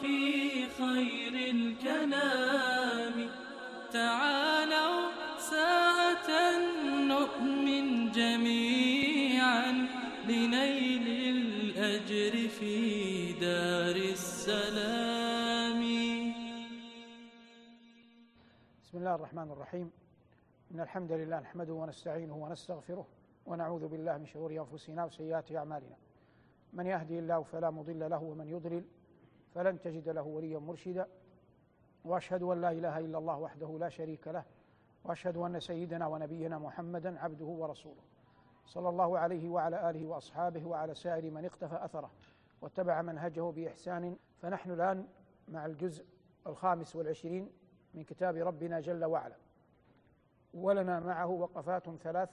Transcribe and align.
في 0.00 0.66
خير 0.80 1.34
الكلام. 1.54 3.28
تعالوا 3.92 5.10
ساعة 5.38 6.30
نؤمن 7.14 8.12
جميعا 8.12 9.72
لنيل 10.28 11.06
الأجر 11.36 12.48
في 12.48 12.76
دار 13.32 13.96
السلام. 13.96 15.80
بسم 18.84 18.98
الله 18.98 19.14
الرحمن 19.14 19.50
الرحيم. 19.50 19.90
إن 20.74 20.80
الحمد 20.80 21.12
لله 21.12 21.40
نحمده 21.40 21.72
ونستعينه 21.72 22.36
ونستغفره 22.36 23.06
ونعوذ 23.46 23.88
بالله 23.88 24.18
من 24.18 24.26
شرور 24.26 24.50
أنفسنا 24.52 25.04
وسيئات 25.04 25.52
أعمالنا. 25.52 25.96
من 26.72 26.86
يهدي 26.86 27.18
الله 27.18 27.42
فلا 27.42 27.70
مضل 27.70 28.10
له 28.10 28.22
ومن 28.22 28.48
يضلل 28.48 28.84
فلن 29.58 29.80
تجد 29.80 30.08
له 30.08 30.22
وليا 30.22 30.58
مرشدا. 30.58 31.08
وأشهد 32.04 32.42
أن 32.42 32.60
لا 32.60 32.70
إله 32.70 32.98
إلا 32.98 33.18
الله 33.18 33.38
وحده 33.38 33.78
لا 33.80 33.88
شريك 33.88 34.28
له. 34.28 34.44
وأشهد 35.04 35.36
أن 35.36 35.60
سيدنا 35.60 36.06
ونبينا 36.06 36.58
محمدا 36.58 37.20
عبده 37.20 37.44
ورسوله. 37.44 38.02
صلى 38.66 38.88
الله 38.88 39.18
عليه 39.18 39.48
وعلى 39.48 39.90
آله 39.90 40.06
وأصحابه 40.06 40.66
وعلى 40.66 40.94
سائر 40.94 41.30
من 41.30 41.44
اقتفى 41.44 41.84
أثره 41.84 42.10
واتبع 42.60 43.02
منهجه 43.02 43.40
بإحسان. 43.40 44.16
فنحن 44.42 44.70
الآن 44.70 45.06
مع 45.48 45.66
الجزء 45.66 46.04
الخامس 46.46 46.96
والعشرين 46.96 47.50
من 47.94 48.04
كتاب 48.04 48.36
ربنا 48.36 48.80
جل 48.80 49.04
وعلا. 49.04 49.36
ولنا 50.54 51.00
معه 51.00 51.26
وقفات 51.26 51.90
ثلاث 51.90 52.30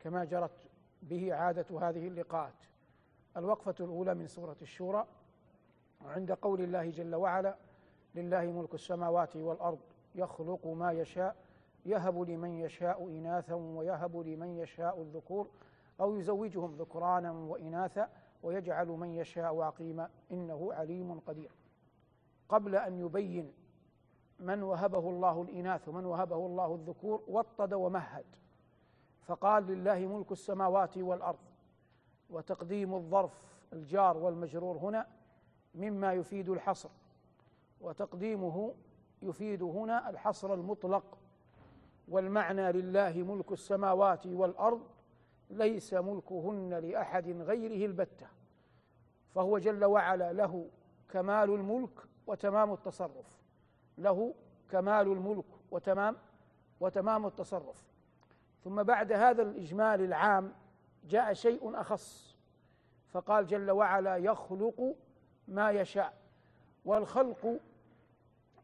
كما 0.00 0.24
جرت 0.24 0.68
به 1.02 1.34
عادة 1.34 1.80
هذه 1.80 2.08
اللقاءات. 2.08 2.64
الوقفة 3.36 3.84
الأولى 3.84 4.14
من 4.14 4.26
سورة 4.26 4.56
الشورى. 4.62 5.06
عند 6.06 6.32
قول 6.32 6.60
الله 6.60 6.90
جل 6.90 7.14
وعلا 7.14 7.56
لله 8.14 8.44
ملك 8.44 8.74
السماوات 8.74 9.36
والأرض 9.36 9.78
يخلق 10.14 10.66
ما 10.66 10.92
يشاء 10.92 11.36
يهب 11.86 12.20
لمن 12.20 12.50
يشاء 12.50 13.04
إناثا 13.04 13.54
ويهب 13.54 14.16
لمن 14.16 14.58
يشاء 14.58 15.00
الذكور 15.02 15.48
أو 16.00 16.16
يزوجهم 16.16 16.76
ذكرانا 16.76 17.32
وإناثا 17.32 18.08
ويجعل 18.42 18.86
من 18.86 19.08
يشاء 19.08 19.60
عقيما. 19.60 20.10
إنه 20.32 20.72
عليم 20.72 21.20
قدير. 21.20 21.50
قبل 22.48 22.76
أن 22.76 22.98
يبين 22.98 23.52
من 24.40 24.62
وهبه 24.62 25.10
الله 25.10 25.42
الإناث 25.42 25.88
ومن 25.88 26.06
وهبه 26.06 26.46
الله 26.46 26.74
الذكور 26.74 27.22
وطد 27.28 27.74
ومهد. 27.74 28.24
فقال 29.26 29.66
لله 29.66 29.98
ملك 29.98 30.32
السماوات 30.32 30.98
والأرض 30.98 31.38
وتقديم 32.30 32.94
الظرف 32.94 33.42
الجار 33.72 34.16
والمجرور 34.16 34.76
هنا 34.76 35.06
مما 35.74 36.12
يفيد 36.12 36.48
الحصر 36.48 36.90
وتقديمه 37.80 38.74
يفيد 39.22 39.62
هنا 39.62 40.10
الحصر 40.10 40.54
المطلق. 40.54 41.18
والمعنى 42.08 42.72
لله 42.72 43.12
ملك 43.22 43.52
السماوات 43.52 44.26
والأرض 44.26 44.82
ليس 45.50 45.94
ملكهن 45.94 46.74
لأحد 46.74 47.28
غيره 47.28 47.86
البتة 47.86 48.26
فهو 49.34 49.58
جل 49.58 49.84
وعلا 49.84 50.32
له 50.32 50.68
كمال 51.08 51.50
الملك 51.50 52.00
وتمام 52.26 52.72
التصرف. 52.72 53.40
له 53.98 54.34
كمال 54.70 55.06
الملك 55.06 55.44
وتمام 55.70 56.16
وتمام 56.80 57.26
التصرف. 57.26 57.90
ثم 58.64 58.82
بعد 58.82 59.12
هذا 59.12 59.42
الإجمال 59.42 60.00
العام 60.00 60.52
جاء 61.04 61.32
شيء 61.32 61.80
أخص 61.80 62.36
فقال 63.08 63.46
جل 63.46 63.70
وعلا 63.70 64.16
يخلق 64.16 64.96
ما 65.50 65.70
يشاء. 65.70 66.14
والخلق 66.84 67.58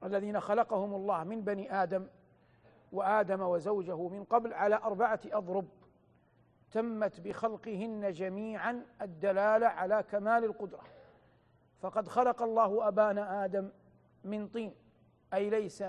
الذين 0.05 0.41
خلقهم 0.41 0.95
الله 0.95 1.25
من 1.25 1.41
بني 1.41 1.83
آدم 1.83 2.07
وآدم 2.93 3.43
وزوجه 3.43 4.09
من 4.09 4.25
قبل 4.25 4.53
على 4.53 4.77
أربعة 4.77 5.21
أضرب 5.27 5.69
تمت 6.73 7.21
بخلقهن 7.21 8.13
جميعا 8.13 8.87
الدلالة 9.03 9.67
على 9.67 10.05
كمال 10.11 10.45
القدرة. 10.45 10.81
فقد 11.81 12.09
خلق 12.09 12.43
الله 12.43 12.89
أبانا 12.89 13.45
آدم 13.45 13.71
من 14.25 14.49
طين 14.49 14.75
أي 15.35 15.51
ليس 15.51 15.85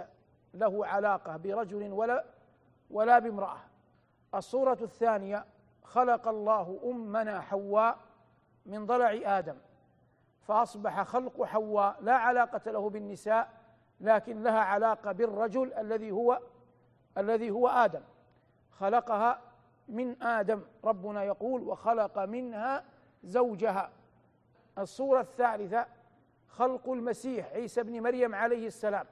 له 0.54 0.86
علاقة 0.86 1.38
برجل 1.38 1.92
ولا 1.92 2.26
ولا 2.90 3.20
بامرأة. 3.20 3.60
الصورة 4.36 4.78
الثانية 4.82 5.46
خلق 5.84 6.28
الله 6.28 6.80
أمنا 6.84 7.42
حواء 7.42 7.98
من 8.66 8.86
ضلع 8.86 9.38
آدم. 9.38 9.56
فأصبح 10.48 11.04
خلق 11.04 11.44
حواء 11.44 11.98
لا 12.02 12.14
علاقة 12.14 12.72
له 12.72 12.90
بالنساء 12.90 13.50
لكن 14.02 14.44
لها 14.44 14.60
علاقة 14.60 15.12
بالرجل 15.12 15.74
الذي 15.74 16.12
هو 16.12 16.40
الذي 17.18 17.52
هو 17.52 17.68
آدم. 17.68 18.02
خلقها 18.72 19.42
من 19.88 20.24
آدم 20.24 20.62
ربنا 20.84 21.24
يقول 21.24 21.64
وخلق 21.64 22.20
منها 22.20 22.84
زوجها. 23.24 23.92
الصورة 24.78 25.22
الثالثة 25.22 25.86
خلق 26.48 26.90
المسيح 26.90 27.48
عيسى 27.54 27.82
ابن 27.82 28.04
مريم 28.04 28.36
عليه 28.36 28.68
السلام. 28.68 29.06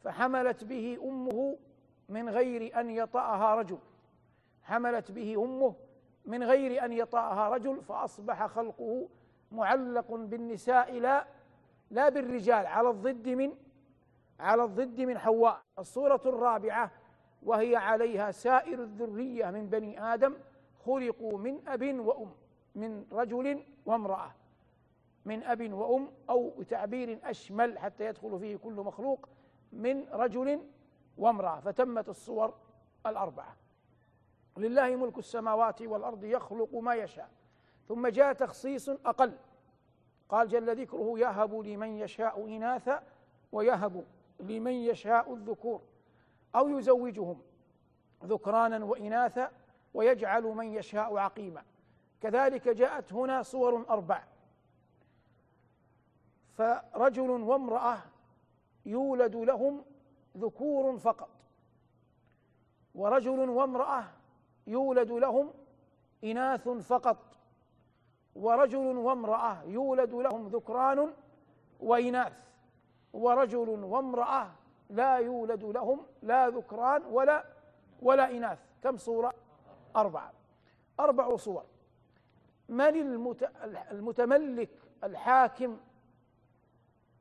فحملت 0.00 0.64
به 0.64 0.98
أمه 1.04 1.58
من 2.08 2.28
غير 2.28 2.80
أن 2.80 2.90
يطأها 2.90 3.54
رجل. 3.54 3.78
حملت 4.62 5.12
به 5.12 5.44
أمه 5.44 5.74
من 6.24 6.42
غير 6.42 6.84
أن 6.84 6.92
يطأها 6.92 7.48
رجل 7.48 7.82
فأصبح 7.82 8.46
خلقه 8.46 9.08
معلق 9.52 10.12
بالنساء 10.14 10.98
لا 10.98 11.26
لا 11.90 12.08
بالرجال 12.08 12.66
على 12.66 12.90
الضد 12.90 13.28
من 13.28 13.52
على 14.40 14.64
الضد 14.64 15.00
من 15.00 15.18
حواء. 15.18 15.62
الصورة 15.78 16.20
الرابعة 16.26 16.90
وهي 17.42 17.76
عليها 17.76 18.30
سائر 18.30 18.82
الذرية 18.82 19.50
من 19.50 19.66
بني 19.66 20.14
آدم 20.14 20.34
خلقوا 20.86 21.38
من 21.38 21.68
أب 21.68 22.00
وأم 22.00 22.32
من 22.74 23.06
رجل 23.12 23.64
وامرأة 23.86 24.30
من 25.24 25.42
أب 25.42 25.72
وأم 25.72 26.08
أو 26.30 26.50
بتعبير 26.50 27.18
أشمل 27.24 27.78
حتى 27.78 28.04
يدخل 28.04 28.38
فيه 28.38 28.56
كل 28.56 28.72
مخلوق 28.72 29.28
من 29.72 30.04
رجل 30.12 30.60
وامرأة. 31.18 31.60
فتمت 31.60 32.08
الصور 32.08 32.54
الأربعة. 33.06 33.56
لله 34.56 34.96
ملك 34.96 35.18
السماوات 35.18 35.82
والأرض 35.82 36.24
يخلق 36.24 36.74
ما 36.74 36.94
يشاء. 36.94 37.30
ثم 37.88 38.06
جاء 38.06 38.32
تخصيص 38.32 38.88
أقل. 38.88 39.32
قال 40.28 40.48
جل 40.48 40.80
ذكره 40.80 41.18
يهب 41.18 41.54
لمن 41.54 41.88
يشاء 41.88 42.46
إناثا 42.46 43.02
ويهب 43.52 44.04
لمن 44.40 44.72
يشاء 44.72 45.34
الذكور 45.34 45.80
أو 46.54 46.68
يزوجهم 46.68 47.42
ذكرانا 48.24 48.84
وإناثا 48.84 49.50
ويجعل 49.94 50.42
من 50.42 50.66
يشاء 50.66 51.16
عقيما. 51.16 51.62
كذلك 52.20 52.68
جاءت 52.68 53.12
هنا 53.12 53.42
صور 53.42 53.86
أربع. 53.90 54.24
فرجل 56.54 57.30
وامرأة 57.30 57.98
يولد 58.86 59.36
لهم 59.36 59.84
ذكور 60.36 60.98
فقط. 60.98 61.28
ورجل 62.94 63.48
وامرأة 63.48 64.04
يولد 64.66 65.12
لهم 65.12 65.52
إناث 66.24 66.68
فقط. 66.68 67.35
ورجل 68.36 68.96
وامرأة 68.96 69.62
يولد 69.62 70.14
لهم 70.14 70.48
ذكران 70.48 71.12
وإناث. 71.80 72.32
ورجل 73.12 73.68
وامرأة 73.68 74.50
لا 74.90 75.16
يولد 75.16 75.64
لهم 75.64 76.06
لا 76.22 76.48
ذكران 76.48 77.02
ولا 77.04 77.44
ولا 78.02 78.30
إناث. 78.30 78.58
كم 78.82 78.96
صورة؟ 78.96 79.34
أربعة. 79.96 80.32
أربع 81.00 81.36
صور. 81.36 81.64
من 82.68 82.82
المتملك 83.90 84.70
الحاكم 85.04 85.78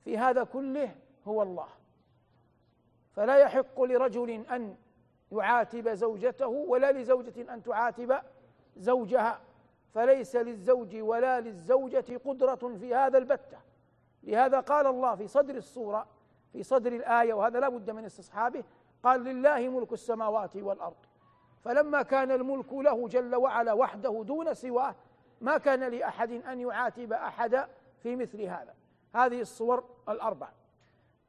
في 0.03 0.17
هذا 0.17 0.43
كله 0.43 0.95
هو 1.27 1.41
الله. 1.43 1.67
فلا 3.13 3.37
يحق 3.37 3.81
لرجل 3.81 4.29
أن 4.29 4.75
يعاتب 5.31 5.89
زوجته 5.93 6.47
ولا 6.47 6.91
لزوجة 6.91 7.53
أن 7.53 7.63
تعاتب 7.63 8.19
زوجها. 8.77 9.41
فليس 9.95 10.35
للزوج 10.35 10.95
ولا 10.95 11.39
للزوجة 11.39 12.21
قدرة 12.25 12.55
في 12.79 12.95
هذا 12.95 13.17
البتة. 13.17 13.57
لهذا 14.23 14.59
قال 14.59 14.87
الله 14.87 15.15
في 15.15 15.27
صدر 15.27 15.55
الصورة 15.55 16.07
في 16.53 16.63
صدر 16.63 16.93
الآية 16.93 17.33
وهذا 17.33 17.59
لا 17.59 17.69
بد 17.69 17.91
من 17.91 18.05
استصحابه 18.05 18.63
قال 19.03 19.23
لله 19.23 19.69
ملك 19.69 19.93
السماوات 19.93 20.55
والأرض. 20.55 20.95
فلما 21.63 22.01
كان 22.01 22.31
الملك 22.31 22.73
له 22.73 23.07
جل 23.07 23.35
وعلا 23.35 23.73
وحده 23.73 24.23
دون 24.27 24.53
سواه 24.53 24.95
ما 25.41 25.57
كان 25.57 25.83
لأحد 25.83 26.31
أن 26.31 26.59
يعاتب 26.59 27.13
أحدا 27.13 27.69
في 28.03 28.15
مثل 28.15 28.41
هذا. 28.41 28.73
هذه 29.15 29.41
الصور 29.41 29.83
الأربع. 30.09 30.49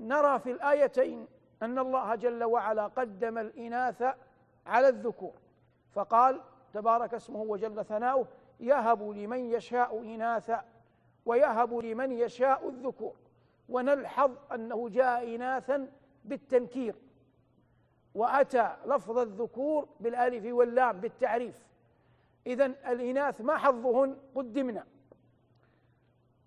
نرى 0.01 0.39
في 0.39 0.51
الآيتين 0.51 1.27
أن 1.63 1.79
الله 1.79 2.15
جل 2.15 2.45
وعلا 2.45 2.87
قدم 2.87 3.39
الإناث 3.39 4.03
على 4.67 4.89
الذكور. 4.89 5.35
فقال 5.93 6.41
تبارك 6.75 7.15
اسمه 7.15 7.41
وجل 7.41 7.85
ثناؤه 7.85 8.27
يهب 8.61 9.03
لمن 9.03 9.51
يشاء 9.51 10.01
إناثا 10.01 10.65
ويهب 11.27 11.75
لمن 11.75 12.13
يشاء 12.13 12.69
الذكور 12.69 13.15
ونلحظ 13.69 14.33
أنه 14.55 14.89
جاء 14.89 15.35
إناثا 15.35 15.93
بالتنكير 16.25 16.95
وأتى 18.15 18.77
لفظ 18.87 19.19
الذكور 19.19 19.89
بالألف 20.01 20.45
واللام 20.47 21.01
بالتعريف. 21.01 21.67
إذا 22.47 22.67
الإناث 22.67 23.41
ما 23.41 23.57
حظهن 23.57 24.17
قدمنا 24.35 24.87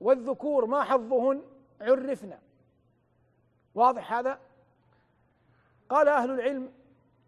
والذكور 0.01 0.65
ما 0.65 0.83
حظهن 0.83 1.41
عرفنا. 1.81 2.39
واضح 3.75 4.13
هذا؟ 4.13 4.39
قال 5.89 6.07
أهل 6.07 6.31
العلم 6.31 6.71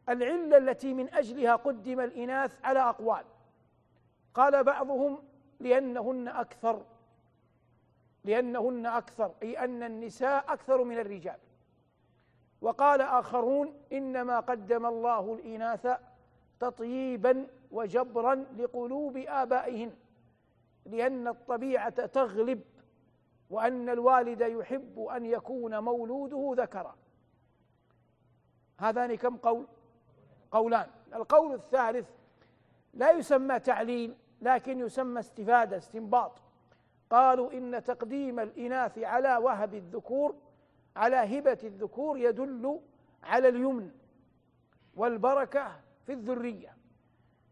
العلة 0.09 0.57
التي 0.57 0.93
من 0.93 1.13
أجلها 1.13 1.55
قدم 1.55 1.99
الإناث 1.99 2.59
على 2.63 2.79
أقوال. 2.79 3.25
قال 4.33 4.63
بعضهم 4.63 5.23
لأنهن 5.59 6.27
أكثر 6.27 6.81
لأنهن 8.23 8.85
أكثر 8.85 9.31
أي 9.43 9.59
أن 9.59 9.83
النساء 9.83 10.53
أكثر 10.53 10.83
من 10.83 10.99
الرجال. 10.99 11.37
وقال 12.61 13.01
آخرون 13.01 13.73
إنما 13.93 14.39
قدم 14.39 14.85
الله 14.85 15.33
الإناث 15.33 15.87
تطييبا 16.59 17.47
وجبرا 17.71 18.35
لقلوب 18.57 19.17
آبائهن 19.17 19.95
لأن 20.85 21.27
الطبيعة 21.27 22.05
تغلب 22.05 22.61
وأن 23.49 23.89
الوالد 23.89 24.41
يحب 24.41 24.99
أن 24.99 25.25
يكون 25.25 25.79
مولوده 25.79 26.63
ذكرا. 26.63 26.95
هذان 28.79 29.15
كم 29.15 29.37
قول؟ 29.37 29.67
قولان. 30.51 30.87
القول 31.13 31.53
الثالث 31.53 32.09
لا 32.93 33.11
يسمى 33.11 33.59
تعليل 33.59 34.15
لكن 34.41 34.79
يسمى 34.79 35.19
استفادة 35.19 35.77
استنباط. 35.77 36.31
قالوا 37.09 37.53
إن 37.53 37.83
تقديم 37.83 38.39
الإناث 38.39 38.97
على 38.97 39.37
وهب 39.37 39.73
الذكور 39.73 40.35
على 40.95 41.15
هبة 41.15 41.57
الذكور 41.63 42.17
يدل 42.17 42.79
على 43.23 43.47
اليمن 43.47 43.91
والبركة 44.95 45.79
في 46.05 46.13
الذرية. 46.13 46.77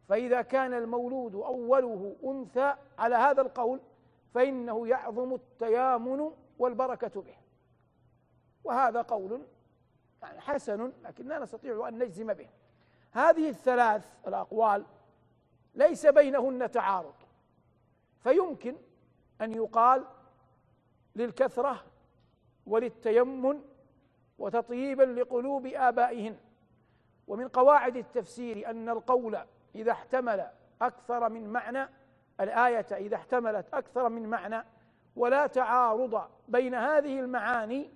فإذا 0.10 0.42
كان 0.42 0.74
المولود 0.74 1.36
أوله 1.36 2.16
أنثى 2.24 2.76
على 2.98 3.16
هذا 3.16 3.42
القول 3.42 3.80
فإنه 4.34 4.88
يعظم 4.88 5.34
التيامن 5.34 6.32
والبركة 6.60 7.22
به. 7.22 7.36
وهذا 8.64 9.02
قول 9.02 9.42
يعني 10.22 10.40
حسن 10.42 10.92
لكن 11.04 11.28
لا 11.28 11.40
نستطيع 11.40 11.88
أن 11.88 11.98
نجزم 12.04 12.34
به. 12.34 12.50
هذه 13.12 13.50
الثلاث 13.50 14.06
الأقوال 14.28 14.86
ليس 15.80 16.06
بينهن 16.06 16.72
تعارض. 16.72 17.14
فيمكن 18.24 18.76
أن 19.42 19.54
يقال 19.54 20.06
للكثرة 21.16 21.84
وللتيمن 22.66 23.62
وتطييبا 24.40 25.04
لقلوب 25.04 25.66
آبائهن. 25.66 26.38
ومن 27.28 27.48
قواعد 27.48 27.98
التفسير 27.98 28.70
أن 28.70 28.90
القول 28.90 29.40
إذا 29.76 29.92
احتمل 29.92 30.50
أكثر 30.82 31.30
من 31.30 31.50
معنى 31.50 31.90
الآية 32.40 32.88
إذا 32.92 33.16
احتملت 33.16 33.74
أكثر 33.74 34.10
من 34.10 34.30
معنى 34.30 34.64
ولا 35.16 35.48
تعارض 35.48 36.30
بين 36.48 36.76
هذه 36.76 37.20
المعاني 37.20 37.90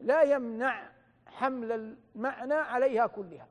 لا 0.00 0.22
يمنع 0.22 0.90
حمل 1.26 1.72
المعنى 1.72 2.54
عليها 2.54 3.06
كلها. 3.06 3.48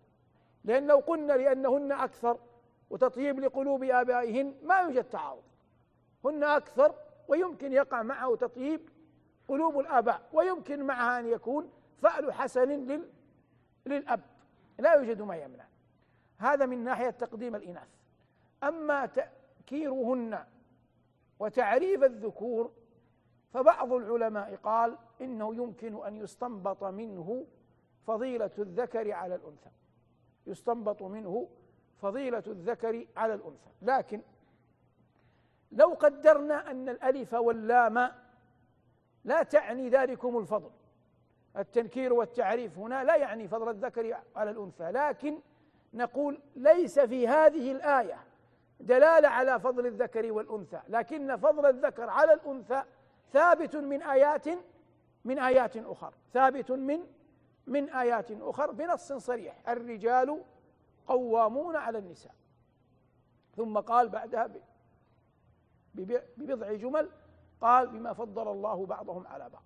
لأن 0.63 0.87
لو 0.87 0.97
قلنا 0.97 1.33
لأنهن 1.33 1.91
أكثر 1.91 2.39
وتطيب 2.89 3.39
لقلوب 3.39 3.83
آبائهن 3.83 4.55
ما 4.63 4.79
يوجد 4.79 5.03
تعارض. 5.03 5.43
هن 6.25 6.43
أكثر 6.43 6.95
ويمكن 7.27 7.73
يقع 7.73 8.03
معه 8.03 8.35
تطيب 8.35 8.89
قلوب 9.47 9.79
الآباء 9.79 10.21
ويمكن 10.33 10.83
معها 10.83 11.19
أن 11.19 11.25
يكون 11.25 11.71
فأل 11.97 12.33
حسن 12.33 12.69
لل 12.69 13.09
للأب. 13.85 14.21
لا 14.79 14.93
يوجد 14.93 15.21
ما 15.21 15.35
يمنع. 15.35 15.65
هذا 16.37 16.65
من 16.65 16.83
ناحية 16.83 17.09
تقديم 17.09 17.55
الإناث. 17.55 17.87
أما 18.63 19.05
تأكيرهن 19.05 20.45
وتعريف 21.39 22.03
الذكور 22.03 22.71
فبعض 23.53 23.93
العلماء 23.93 24.55
قال 24.55 24.97
إنه 25.21 25.55
يمكن 25.55 26.05
أن 26.05 26.15
يستنبط 26.15 26.83
منه 26.83 27.45
فضيلة 28.07 28.51
الذكر 28.57 29.11
على 29.11 29.35
الأنثى. 29.35 29.69
يستنبط 30.47 31.01
منه 31.01 31.49
فضيلة 32.01 32.43
الذكر 32.47 33.05
على 33.17 33.33
الأنثى. 33.33 33.69
لكن 33.81 34.21
لو 35.71 35.89
قدرنا 35.89 36.71
أن 36.71 36.89
الألف 36.89 37.33
واللام 37.33 38.11
لا 39.23 39.43
تعني 39.43 39.89
ذلكم 39.89 40.37
الفضل 40.37 40.71
التنكير 41.57 42.13
والتعريف 42.13 42.77
هنا 42.77 43.03
لا 43.03 43.15
يعني 43.15 43.47
فضل 43.47 43.69
الذكر 43.69 44.17
على 44.35 44.51
الأنثى 44.51 44.91
لكن 44.91 45.39
نقول 45.93 46.39
ليس 46.55 46.99
في 46.99 47.27
هذه 47.27 47.71
الآية 47.71 48.17
دلالة 48.79 49.27
على 49.27 49.59
فضل 49.59 49.85
الذكر 49.85 50.31
والأنثى 50.31 50.79
لكن 50.89 51.37
فضل 51.37 51.65
الذكر 51.65 52.09
على 52.09 52.33
الأنثى 52.33 52.83
ثابت 53.33 53.75
من 53.75 54.01
آيات 54.01 54.45
من 55.25 55.39
آيات 55.39 55.77
أخرى 55.77 56.11
ثابت 56.33 56.71
من 56.71 56.99
من 57.67 57.89
آيات 57.89 58.31
أخر 58.31 58.71
بنص 58.71 59.13
صريح 59.13 59.69
الرجال 59.69 60.41
قوامون 61.09 61.75
على 61.75 61.97
النساء. 61.97 62.35
ثم 63.55 63.79
قال 63.79 64.09
بعدها 64.09 64.49
ببضع 66.37 66.73
جمل 66.73 67.09
قال 67.61 67.87
بما 67.87 68.13
فضل 68.13 68.47
الله 68.51 68.85
بعضهم 68.85 69.27
على 69.27 69.49
بعض. 69.49 69.63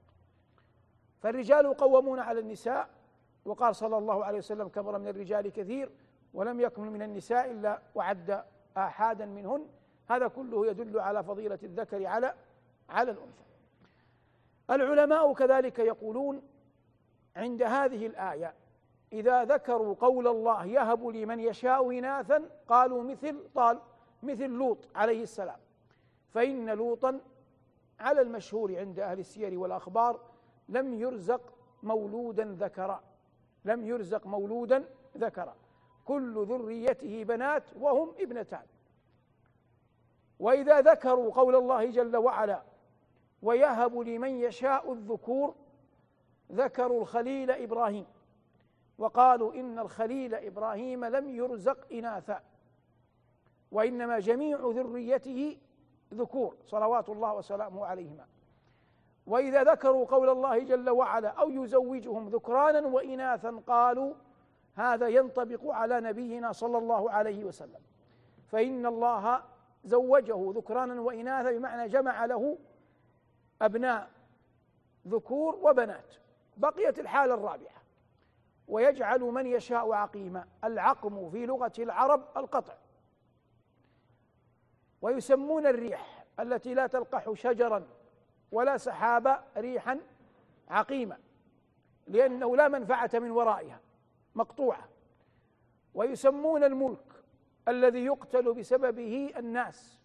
فالرجال 1.22 1.74
قوامون 1.78 2.20
على 2.20 2.40
النساء 2.40 2.90
وقال 3.46 3.76
صلى 3.76 3.98
الله 3.98 4.26
عليه 4.26 4.38
وسلم 4.38 4.68
كبر 4.68 4.98
من 4.98 5.08
الرجال 5.08 5.50
كثير 5.50 5.92
ولم 6.34 6.60
يكن 6.60 6.84
من 6.84 7.02
النساء 7.02 7.52
إلا 7.52 7.82
وعد 7.96 8.44
آحادا 8.78 9.26
منهن. 9.26 9.68
هذا 10.10 10.28
كله 10.28 10.68
يدل 10.68 11.00
على 11.00 11.24
فضيلة 11.24 11.60
الذكر 11.64 12.06
على 12.06 12.34
على 12.90 13.12
الأنثى. 13.12 13.44
العلماء 14.70 15.34
كذلك 15.34 15.80
يقولون 15.80 16.42
عند 17.36 17.62
هذه 17.62 18.06
الآية 18.08 18.54
إذا 19.14 19.44
ذكروا 19.44 19.96
قول 19.96 20.28
الله 20.28 20.66
يهب 20.66 21.08
لمن 21.08 21.40
يشاء 21.40 22.00
إناثا 22.00 22.50
قالوا 22.68 23.04
مثل 23.04 23.50
طال 23.56 23.80
مثل 24.24 24.50
لوط 24.50 24.78
عليه 24.96 25.24
السلام. 25.24 25.58
فإن 26.30 26.70
لوطا 26.70 27.20
على 28.00 28.22
المشهور 28.22 28.78
عند 28.78 29.00
أهل 29.00 29.20
السير 29.20 29.60
والأخبار 29.60 30.20
لم 30.70 30.94
يرزق 30.94 31.42
مولودا 31.84 32.58
ذكرا 32.60 33.04
لم 33.66 33.86
يرزق 33.86 34.28
مولودا 34.28 34.86
ذكرا. 35.18 35.56
كل 36.06 36.46
ذريته 36.46 37.24
بنات 37.24 37.64
وهم 37.80 38.12
ابنتان. 38.20 38.66
وإذا 40.40 40.82
ذكروا 40.82 41.32
قول 41.32 41.56
الله 41.56 41.90
جل 41.90 42.18
وعلا 42.18 42.62
ويهب 43.42 44.00
لمن 44.00 44.30
يشاء 44.30 44.94
الذكور 44.94 45.56
ذكروا 46.52 47.02
الخليل 47.02 47.52
إبراهيم. 47.52 48.06
وقالوا 49.04 49.54
إن 49.54 49.80
الخليل 49.80 50.36
إبراهيم 50.36 51.06
لم 51.06 51.30
يرزق 51.30 51.78
إناثا 51.92 52.42
وإنما 53.72 54.20
جميع 54.20 54.58
ذريته 54.58 55.58
ذكور 56.14 56.56
صلوات 56.66 57.10
الله 57.10 57.34
وسلامه 57.34 57.86
عليهما. 57.86 58.26
وإذا 59.28 59.64
ذكروا 59.64 60.06
قول 60.06 60.30
الله 60.30 60.60
جل 60.60 60.90
وعلا 60.90 61.30
أو 61.30 61.50
يزوجهم 61.50 62.30
ذكرانا 62.30 62.88
وإناثا 62.88 63.62
قالوا 63.68 64.14
هذا 64.76 65.08
ينطبق 65.08 65.72
على 65.72 66.02
نبينا 66.02 66.52
صلى 66.52 66.78
الله 66.78 67.12
عليه 67.12 67.44
وسلم. 67.44 67.82
فإن 68.48 68.86
الله 68.86 69.44
زوجه 69.84 70.54
ذكرانا 70.56 71.02
وإناثا 71.02 71.52
بمعنى 71.52 71.90
جمع 71.90 72.26
له 72.26 72.58
أبناء 73.62 74.10
ذكور 75.08 75.56
وبنات. 75.56 76.16
بقيت 76.58 77.00
الحالة 77.00 77.34
الرابعة. 77.34 77.83
ويجعل 78.68 79.22
من 79.22 79.46
يشاء 79.46 79.92
عقيما. 79.92 80.48
العقم 80.64 81.30
في 81.30 81.46
لغة 81.46 81.74
العرب 81.80 82.24
القطع. 82.38 82.74
ويسمون 85.02 85.68
الريح 85.68 86.26
التي 86.40 86.74
لا 86.74 86.88
تلقح 86.88 87.34
شجرا 87.34 87.88
ولا 88.52 88.78
سحاب 88.78 89.44
ريحا 89.58 90.00
عقيمة 90.70 91.18
لأنه 92.08 92.56
لا 92.56 92.68
منفعة 92.68 93.10
من 93.14 93.32
ورائها 93.32 93.80
مقطوعة. 94.36 94.90
ويسمون 95.94 96.64
الملك 96.64 97.24
الذي 97.68 98.06
يقتل 98.06 98.54
بسببه 98.54 99.34
الناس 99.38 100.00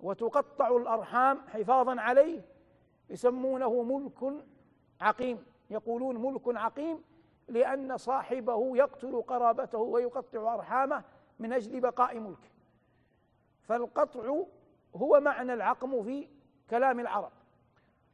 وتقطع 0.00 0.76
الأرحام 0.76 1.48
حفاظا 1.48 2.00
عليه 2.00 2.42
يسمونه 3.10 3.82
ملك 3.82 4.44
عقيم. 5.00 5.44
يقولون 5.70 6.16
ملك 6.16 6.56
عقيم 6.56 7.04
لأن 7.48 7.96
صاحبه 7.96 8.76
يقتل 8.76 9.22
قرابته 9.22 9.78
ويقطع 9.78 10.54
أرحامه 10.54 11.04
من 11.38 11.52
أجل 11.52 11.80
بقاء 11.80 12.18
ملكه. 12.18 12.48
فالقطع 13.62 14.42
هو 14.96 15.20
معنى 15.20 15.54
العقم 15.54 16.02
في 16.02 16.28
كلام 16.70 17.00
العرب. 17.00 17.32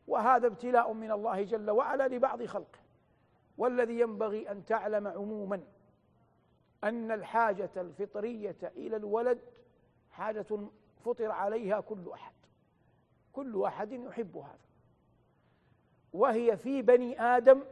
وهذا 0.07 0.47
ابتلاء 0.47 0.93
من 0.93 1.11
الله 1.11 1.43
جل 1.43 1.71
وعلا 1.71 2.09
لبعض 2.09 2.45
خلقه. 2.45 2.79
والذي 3.59 4.01
ينبغي 4.01 4.51
أن 4.51 4.65
تعلم 4.65 5.09
عموما 5.09 5.63
أن 6.85 7.13
الحاجة 7.13 7.71
الفطرية 7.77 8.57
إلى 8.63 8.97
الولد 8.97 9.41
حاجة 10.11 10.47
فطر 11.05 11.31
عليها 11.31 11.81
كل 11.81 12.11
أحد. 12.13 12.35
كل 13.33 13.63
أحد 13.63 13.93
يحب 13.93 14.37
هذا. 14.37 14.59
وهي 16.13 16.57
في 16.57 16.83
بني 16.83 17.21
آدم 17.21 17.63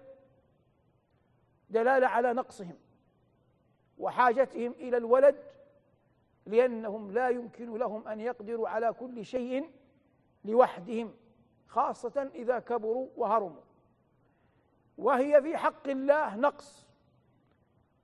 دلالة 1.73 2.07
على 2.07 2.33
نقصهم 2.33 2.79
وحاجتهم 3.99 4.73
إلى 4.73 4.97
الولد 4.97 5.37
لأنهم 6.47 7.13
لا 7.13 7.29
يمكن 7.29 7.79
لهم 7.79 8.09
أن 8.09 8.21
يقدروا 8.21 8.69
على 8.69 8.93
كل 8.93 9.25
شيء 9.25 9.71
لوحدهم 10.45 11.15
خاصة 11.67 12.31
إذا 12.35 12.59
كبروا 12.59 13.09
وهرموا. 13.17 13.63
وهي 14.99 15.43
في 15.43 15.57
حق 15.57 15.89
الله 15.89 16.37
نقص. 16.37 16.87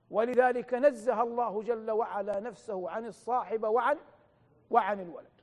ولذلك 0.09 0.73
نزه 0.73 1.21
الله 1.21 1.63
جل 1.63 1.91
وعلا 1.91 2.39
نفسه 2.39 2.89
عن 2.89 3.05
الصاحب 3.05 3.63
وعن 3.63 3.97
وعن 4.69 4.99
الولد. 4.99 5.41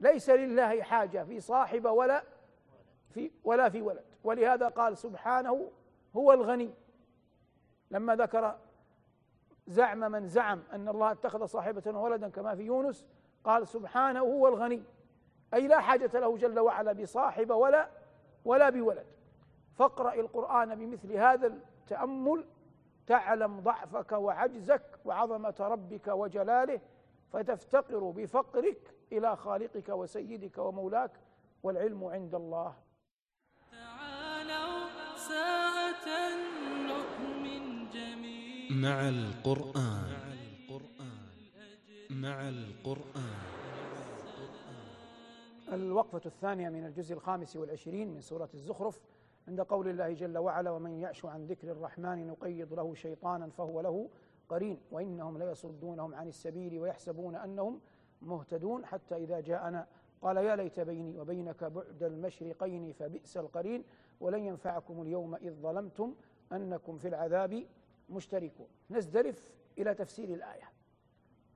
ليس 0.00 0.30
لله 0.30 0.82
حاجة 0.82 1.24
في 1.24 1.40
صاحب 1.40 1.84
ولا 1.84 2.24
في 3.10 3.30
ولا 3.44 3.68
في 3.68 3.82
ولد. 3.82 4.04
ولهذا 4.24 4.68
قال 4.68 4.98
سبحانه 4.98 5.70
هو 6.16 6.32
الغني. 6.32 6.74
لما 7.90 8.16
ذكر 8.16 8.58
زعم 9.66 9.98
من 9.98 10.28
زعم 10.28 10.62
أن 10.72 10.88
الله 10.88 11.12
اتخذ 11.12 11.46
صاحبة 11.46 11.98
وولدا 11.98 12.28
كما 12.28 12.54
في 12.54 12.62
يونس 12.62 13.06
قال 13.44 13.68
سبحانه 13.68 14.20
هو 14.20 14.48
الغني. 14.48 14.82
أي 15.54 15.68
لا 15.68 15.80
حاجة 15.80 16.10
له 16.14 16.36
جل 16.36 16.58
وعلا 16.58 16.92
بصاحب 16.92 17.50
ولا 17.50 17.88
ولا 18.44 18.70
بولد. 18.70 19.06
فاقرأ 19.74 20.14
القرآن 20.14 20.74
بمثل 20.74 21.12
هذا 21.12 21.46
التأمل 21.46 22.44
تعلم 23.06 23.60
ضعفك 23.60 24.12
وعجزك 24.12 24.98
وعظمة 25.04 25.54
ربك 25.60 26.08
وجلاله 26.08 26.80
فتفتقر 27.32 28.10
بفقرك 28.10 28.94
إلى 29.12 29.36
خالقك 29.36 29.88
وسيدك 29.88 30.58
ومولاك 30.58 31.10
والعلم 31.62 32.04
عند 32.04 32.34
الله. 32.34 32.74
تعالوا 33.72 34.84
مع 38.84 39.08
القرآن. 39.08 40.12
مع 42.10 42.48
القرآن. 42.48 43.34
الوقفة 45.72 46.20
الثانية 46.26 46.68
من 46.68 46.86
الجزء 46.86 47.14
الخامس 47.14 47.56
والعشرين 47.56 48.14
من 48.14 48.20
سورة 48.20 48.48
الزخرف 48.54 49.00
عند 49.48 49.60
قول 49.60 49.88
الله 49.88 50.12
جل 50.12 50.38
وعلا 50.38 50.70
ومن 50.70 50.90
يعش 50.90 51.24
عن 51.24 51.44
ذكر 51.44 51.72
الرحمن 51.72 52.26
نقيض 52.26 52.72
له 52.74 52.94
شيطانا 52.94 53.50
فهو 53.50 53.80
له 53.80 54.08
قرين 54.48 54.80
وإنهم 54.90 55.38
ليصدونهم 55.38 56.14
عن 56.14 56.28
السبيل 56.28 56.78
ويحسبون 56.78 57.36
أنهم 57.36 57.80
مهتدون 58.22 58.86
حتى 58.86 59.16
إذا 59.16 59.40
جاءنا 59.40 59.86
قال 60.22 60.36
يا 60.36 60.56
ليت 60.56 60.80
بيني 60.80 61.18
وبينك 61.18 61.64
بعد 61.64 62.02
المشرقين 62.02 62.92
فبئس 62.92 63.36
القرين 63.36 63.84
ولن 64.20 64.46
ينفعكم 64.46 65.02
اليوم 65.02 65.34
إذ 65.34 65.52
ظلمتم 65.52 66.14
أنكم 66.52 66.98
في 66.98 67.08
العذاب 67.08 67.64
مشتركون. 68.08 68.68
نزدرف 68.90 69.50
إلى 69.78 69.94
تفسير 69.94 70.34
الآية. 70.34 70.72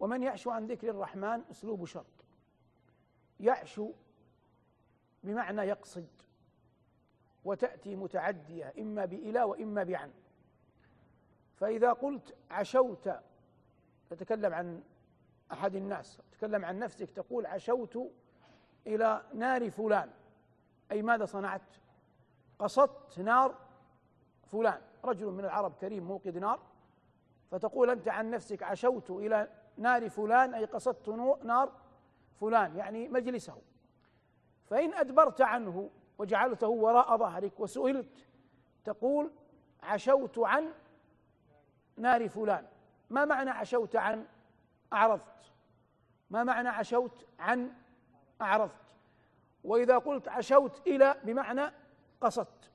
ومن 0.01 0.23
يعش 0.23 0.49
عن 0.49 0.67
ذكر 0.67 0.91
الرحمن 0.91 1.43
أسلوب 1.51 1.85
شرط. 1.85 2.25
يعشو 3.41 3.93
بمعنى 5.25 5.63
يقصد. 5.63 6.09
وتأتي 7.45 7.97
متعدية 7.97 8.75
إما 8.79 9.05
بإلى 9.05 9.43
وإما 9.43 9.85
بعن. 9.85 10.11
فإذا 11.57 11.93
قلت 11.93 12.35
عشوت 12.51 13.11
تتكلم 14.11 14.55
عن 14.55 14.83
أحد 15.53 15.75
الناس. 15.75 16.21
تتكلم 16.33 16.65
عن 16.65 16.79
نفسك 16.79 17.11
تقول 17.11 17.47
عشوت 17.47 18.13
إلى 18.87 19.23
نار 19.35 19.71
فلان. 19.71 20.11
أي 20.93 21.03
ماذا 21.03 21.25
صنعت؟ 21.25 21.77
قصدت 22.59 23.19
نار 23.19 23.68
فلان 24.53 24.81
رجل 25.05 25.27
من 25.27 25.45
العرب 25.45 25.73
كريم 25.81 26.05
موقد 26.05 26.39
نار 26.39 26.61
فتقول 27.51 27.91
أنت 27.91 28.09
عن 28.09 28.31
نفسك 28.31 28.63
عشوت 28.63 29.11
إلى 29.11 29.49
نار 29.77 30.11
فلان 30.11 30.55
أي 30.55 30.65
قصدت 30.65 31.09
نار 31.45 31.73
فلان 32.41 32.77
يعني 32.77 33.09
مجلسه. 33.09 33.57
فإن 34.67 34.95
أدبرت 34.95 35.41
عنه 35.41 35.91
وجعلته 36.19 36.69
وراء 36.69 37.17
ظهرك 37.17 37.61
وسئلت 37.61 38.27
تقول 38.85 39.31
عشوت 39.83 40.39
عن 40.39 40.73
نار 41.97 42.29
فلان. 42.29 42.67
ما 43.11 43.25
معنى 43.25 43.51
عشوت 43.51 43.97
عن 43.97 44.27
أعرضت؟ 44.93 45.53
ما 46.31 46.45
معنى 46.45 46.69
عشوت 46.69 47.27
عن 47.39 47.73
أعرضت؟ 48.43 48.73
وإذا 49.65 49.99
قلت 49.99 50.29
عشوت 50.29 50.87
إلى 50.87 51.15
بمعنى 51.25 51.73
قصدت. 52.21 52.68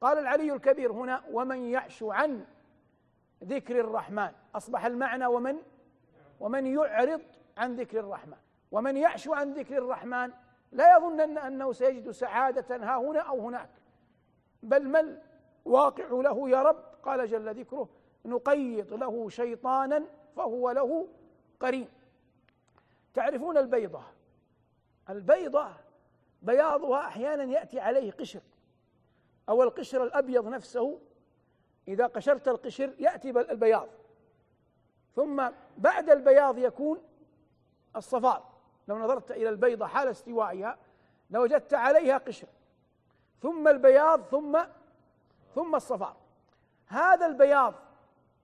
قال 0.00 0.18
العلي 0.18 0.52
الكبير 0.52 0.92
هنا 0.92 1.22
ومن 1.32 1.70
يعش 1.70 2.02
عن 2.02 2.44
ذكر 3.44 3.80
الرحمن. 3.80 4.32
أصبح 4.54 4.84
المعنى 4.84 5.26
ومن؟ 5.26 5.56
ومن 6.40 6.66
يعرض 6.66 7.22
عن 7.56 7.76
ذكر 7.76 8.00
الرحمن. 8.00 8.36
ومن 8.72 8.96
يعش 8.96 9.28
عن 9.28 9.52
ذكر 9.52 9.78
الرحمن 9.78 10.32
لا 10.72 10.96
يظنن 10.96 11.38
أنه 11.38 11.72
سيجد 11.72 12.10
سعادة 12.10 12.76
ها 12.76 12.96
هنا 12.96 13.20
أو 13.20 13.40
هناك. 13.40 13.70
بل 14.62 14.88
ما 14.88 15.18
الواقع 15.66 16.08
له 16.10 16.48
يا 16.48 16.62
رب؟ 16.62 16.84
قال 17.02 17.26
جل 17.26 17.54
ذكره 17.54 17.88
نقيض 18.24 18.92
له 18.92 19.28
شيطانا 19.28 20.04
فهو 20.36 20.70
له 20.70 21.08
قرين. 21.60 21.88
تعرفون 23.14 23.56
البيضة؟ 23.56 24.02
البيضة 25.10 25.68
بياضها 26.42 27.00
أحيانا 27.00 27.44
يأتي 27.44 27.80
عليه 27.80 28.12
قشر. 28.12 28.40
أو 29.48 29.62
القشر 29.62 30.02
الأبيض 30.02 30.48
نفسه 30.48 30.98
إذا 31.88 32.06
قشرت 32.06 32.48
القشر 32.48 32.94
يأتي 32.98 33.30
البياض. 33.30 33.88
ثم 35.14 35.48
بعد 35.78 36.10
البياض 36.10 36.58
يكون 36.58 37.02
الصفار. 37.96 38.44
لو 38.88 38.98
نظرت 38.98 39.30
إلى 39.30 39.48
البيضة 39.48 39.86
حال 39.86 40.08
استوائها 40.08 40.78
لوجدت 41.30 41.74
عليها 41.74 42.18
قشر. 42.18 42.46
ثم 43.42 43.68
البياض 43.68 44.22
ثم 44.22 44.58
ثم 45.54 45.74
الصفار. 45.74 46.16
هذا 46.86 47.26
البياض 47.26 47.74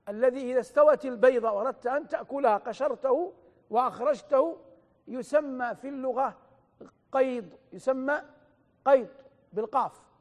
الذي 0.08 0.52
إذا 0.52 0.60
استوت 0.60 1.04
البيضة 1.04 1.50
وأردت 1.50 1.86
أن 1.86 2.08
تأكلها 2.08 2.56
قشرته 2.56 3.32
وأخرجته 3.70 4.56
يسمى 5.08 5.74
في 5.74 5.88
اللغة 5.88 6.36
قيض 7.12 7.48
يسمى 7.72 8.22
قيض 8.84 9.08
بالقاف. 9.52 10.11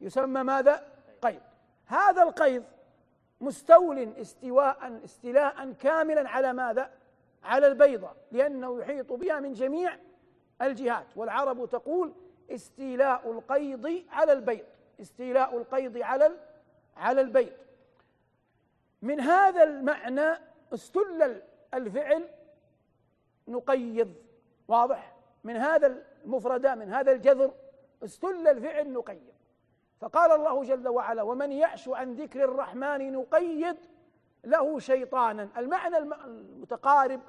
يسمى 0.00 0.42
ماذا؟ 0.42 0.92
قيض. 1.22 1.40
هذا 1.86 2.22
القيض 2.22 2.64
مستول 3.40 3.98
استواء 3.98 5.00
استيلاء 5.04 5.72
كاملا 5.72 6.28
على 6.28 6.52
ماذا؟ 6.52 6.90
على 7.44 7.66
البيضة 7.66 8.10
لأنه 8.32 8.80
يحيط 8.80 9.12
بها 9.12 9.40
من 9.40 9.52
جميع 9.52 9.96
الجهات. 10.62 11.06
والعرب 11.16 11.68
تقول 11.68 12.12
استيلاء 12.50 13.30
القيض 13.30 14.04
على 14.10 14.32
البيض 14.32 14.64
استيلاء 15.00 15.58
القيض 15.58 15.98
على 15.98 16.32
على 16.96 17.20
البيض. 17.20 17.52
من 19.02 19.20
هذا 19.20 19.62
المعنى 19.62 20.38
استل 20.74 21.42
الفعل 21.74 22.28
نقيض. 23.48 24.14
واضح؟ 24.68 25.16
من 25.44 25.56
هذا 25.56 26.04
المفردة 26.24 26.74
من 26.74 26.92
هذا 26.92 27.12
الجذر 27.12 27.54
استل 28.04 28.48
الفعل 28.48 28.92
نقيض. 28.92 29.37
فقال 30.00 30.32
الله 30.32 30.62
جل 30.62 30.88
وعلا 30.88 31.22
ومن 31.22 31.52
يعش 31.52 31.88
عن 31.88 32.14
ذكر 32.14 32.44
الرحمن 32.44 33.12
نقيض 33.12 33.76
له 34.44 34.78
شيطانا. 34.78 35.48
المعنى 35.56 35.98
المتقارب 35.98 37.20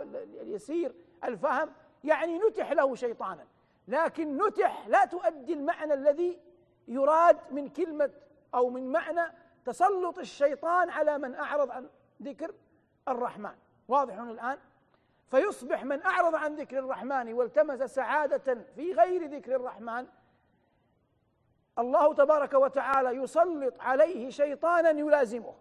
اليسير 0.42 0.96
الفهم 1.24 1.70
يعني 2.04 2.40
نتح 2.40 2.72
له 2.72 2.96
شيطانا. 2.96 3.46
لكن 3.88 4.48
نتح 4.48 4.88
لا 4.88 5.06
تؤدي 5.06 5.54
المعنى 5.54 5.94
الذي 5.94 6.40
يراد 6.88 7.38
من 7.52 7.70
كلمة 7.70 8.10
أو 8.56 8.70
من 8.70 8.92
معنى 8.92 9.34
تسلط 9.66 10.20
الشيطان 10.20 10.90
على 10.90 11.18
من 11.18 11.36
أعرض 11.36 11.72
عن 11.72 11.90
ذكر 12.24 12.52
الرحمن. 13.08 13.56
واضح 13.88 14.18
الآن؟ 14.18 14.58
فيصبح 15.32 15.84
من 15.84 16.02
أعرض 16.02 16.36
عن 16.36 16.56
ذكر 16.56 16.80
الرحمن 16.80 17.34
والتمس 17.34 17.80
سعادة 17.80 18.58
في 18.76 18.94
غير 18.94 19.26
ذكر 19.36 19.56
الرحمن 19.56 20.08
الله 21.80 22.14
تبارك 22.14 22.54
وتعالى 22.54 23.10
يسلط 23.10 23.74
عليه 23.80 24.30
شيطانا 24.30 24.90
يلازمه 24.90 25.54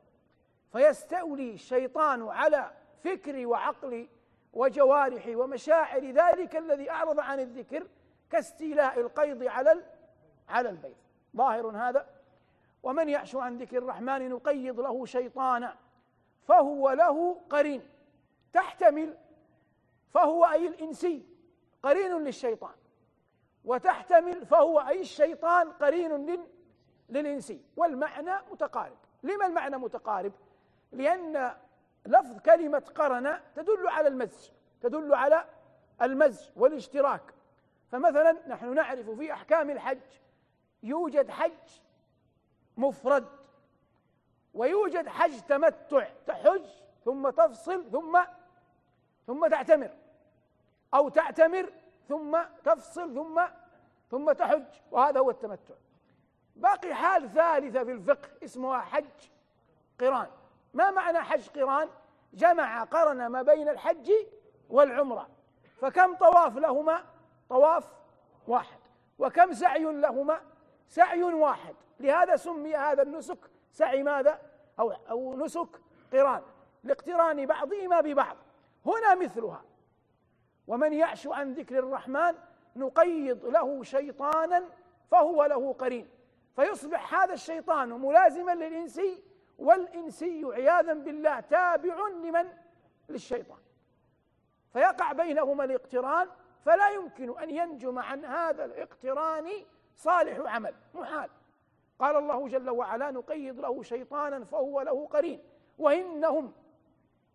فيستولي 0.72 1.52
الشيطان 1.52 2.28
على 2.28 2.70
فكر 3.04 3.46
وعقل 3.46 4.08
وجوارح 4.52 5.26
ومشاعر 5.26 6.04
ذلك 6.04 6.56
الذي 6.56 6.90
أعرض 6.90 7.20
عن 7.20 7.40
الذكر 7.40 7.86
كاستيلاء 8.30 9.00
القيض 9.00 9.42
على 9.42 9.82
على 10.48 10.70
البيض 10.70 10.96
ظاهر 11.36 11.66
هذا. 11.66 12.06
ومن 12.82 13.08
يعش 13.08 13.36
عن 13.36 13.58
ذكر 13.58 13.78
الرحمن 13.78 14.28
نقيض 14.28 14.80
له 14.80 15.06
شيطانا 15.06 15.76
فهو 16.42 16.90
له 16.90 17.40
قرين 17.50 17.82
تحتمل 18.52 19.16
فهو 20.10 20.44
أي 20.44 20.68
الإنسي 20.68 21.22
قرين 21.82 22.24
للشيطان. 22.24 22.74
وتحتمل 23.68 24.46
فهو 24.46 24.80
أي 24.80 25.00
الشيطان 25.00 25.72
قرين 25.72 26.46
للإنسي. 27.08 27.60
والمعنى 27.76 28.32
متقارب. 28.50 28.96
لما 29.22 29.46
المعنى 29.46 29.76
متقارب؟ 29.76 30.32
لأن 30.92 31.54
لفظ 32.06 32.38
كلمة 32.38 32.92
قرن 32.94 33.40
تدل 33.54 33.88
على 33.88 34.08
المزج 34.08 34.50
تدل 34.80 35.14
على 35.14 35.44
المزج 36.02 36.50
والاشتراك. 36.56 37.34
فمثلا 37.92 38.36
نحن 38.48 38.74
نعرف 38.74 39.10
في 39.10 39.32
أحكام 39.32 39.70
الحج 39.70 39.98
يوجد 40.82 41.30
حج 41.30 41.80
مفرد 42.76 43.26
ويوجد 44.54 45.08
حج 45.08 45.40
تمتع 45.40 46.08
تحج 46.26 46.64
ثم 47.04 47.30
تفصل 47.30 47.90
ثم 47.90 48.20
ثم 49.26 49.46
تعتمر 49.46 49.90
أو 50.94 51.08
تعتمر 51.08 51.72
ثم 52.08 52.38
تفصل 52.64 53.14
ثم 53.14 53.42
ثم 54.10 54.32
تحج 54.32 54.64
وهذا 54.90 55.20
هو 55.20 55.30
التمتع. 55.30 55.74
باقي 56.56 56.94
حال 56.94 57.30
ثالثة 57.32 57.84
في 57.84 57.92
الفقه 57.92 58.28
اسمها 58.44 58.78
حج 58.78 59.04
قران. 60.00 60.26
ما 60.74 60.90
معنى 60.90 61.20
حج 61.20 61.48
قران؟ 61.48 61.88
جمع 62.32 62.84
قرن 62.84 63.26
ما 63.26 63.42
بين 63.42 63.68
الحج 63.68 64.12
والعمرة. 64.70 65.28
فكم 65.80 66.14
طواف 66.14 66.56
لهما؟ 66.56 67.04
طواف 67.48 67.84
واحد. 68.48 68.78
وكم 69.18 69.52
سعي 69.52 69.84
لهما؟ 69.84 70.40
سعي 70.88 71.22
واحد. 71.22 71.74
لهذا 72.00 72.36
سمي 72.36 72.76
هذا 72.76 73.02
النسك 73.02 73.38
سعي 73.72 74.02
ماذا؟ 74.02 74.40
أو, 74.80 74.92
أو 75.10 75.36
نسك 75.36 75.80
قران. 76.12 76.42
لاقتران 76.84 77.46
بعضهما 77.46 78.00
ببعض. 78.00 78.36
هنا 78.86 79.14
مثلها. 79.14 79.62
ومن 80.68 80.92
يعش 80.92 81.26
عن 81.26 81.52
ذكر 81.52 81.78
الرحمن 81.78 82.34
نقيض 82.76 83.44
له 83.44 83.82
شيطانا 83.82 84.64
فهو 85.10 85.44
له 85.44 85.72
قرين. 85.72 86.08
فيصبح 86.56 87.14
هذا 87.14 87.32
الشيطان 87.32 87.88
ملازما 87.88 88.54
للإنسي 88.54 89.22
والإنسي 89.58 90.44
عياذا 90.44 90.92
بالله 90.92 91.40
تابع 91.40 92.08
لمن؟ 92.08 92.48
للشيطان. 93.08 93.58
فيقع 94.72 95.12
بينهما 95.12 95.64
الاقتران 95.64 96.28
فلا 96.64 96.90
يمكن 96.90 97.38
أن 97.38 97.50
ينجم 97.50 97.98
عن 97.98 98.24
هذا 98.24 98.64
الاقتران 98.64 99.50
صالح 99.96 100.54
عمل 100.54 100.74
محال. 100.94 101.30
قال 101.98 102.16
الله 102.16 102.48
جل 102.48 102.70
وعلا 102.70 103.10
نقيض 103.10 103.60
له 103.60 103.82
شيطانا 103.82 104.44
فهو 104.44 104.80
له 104.80 105.06
قرين. 105.06 105.40
وإنهم 105.78 106.52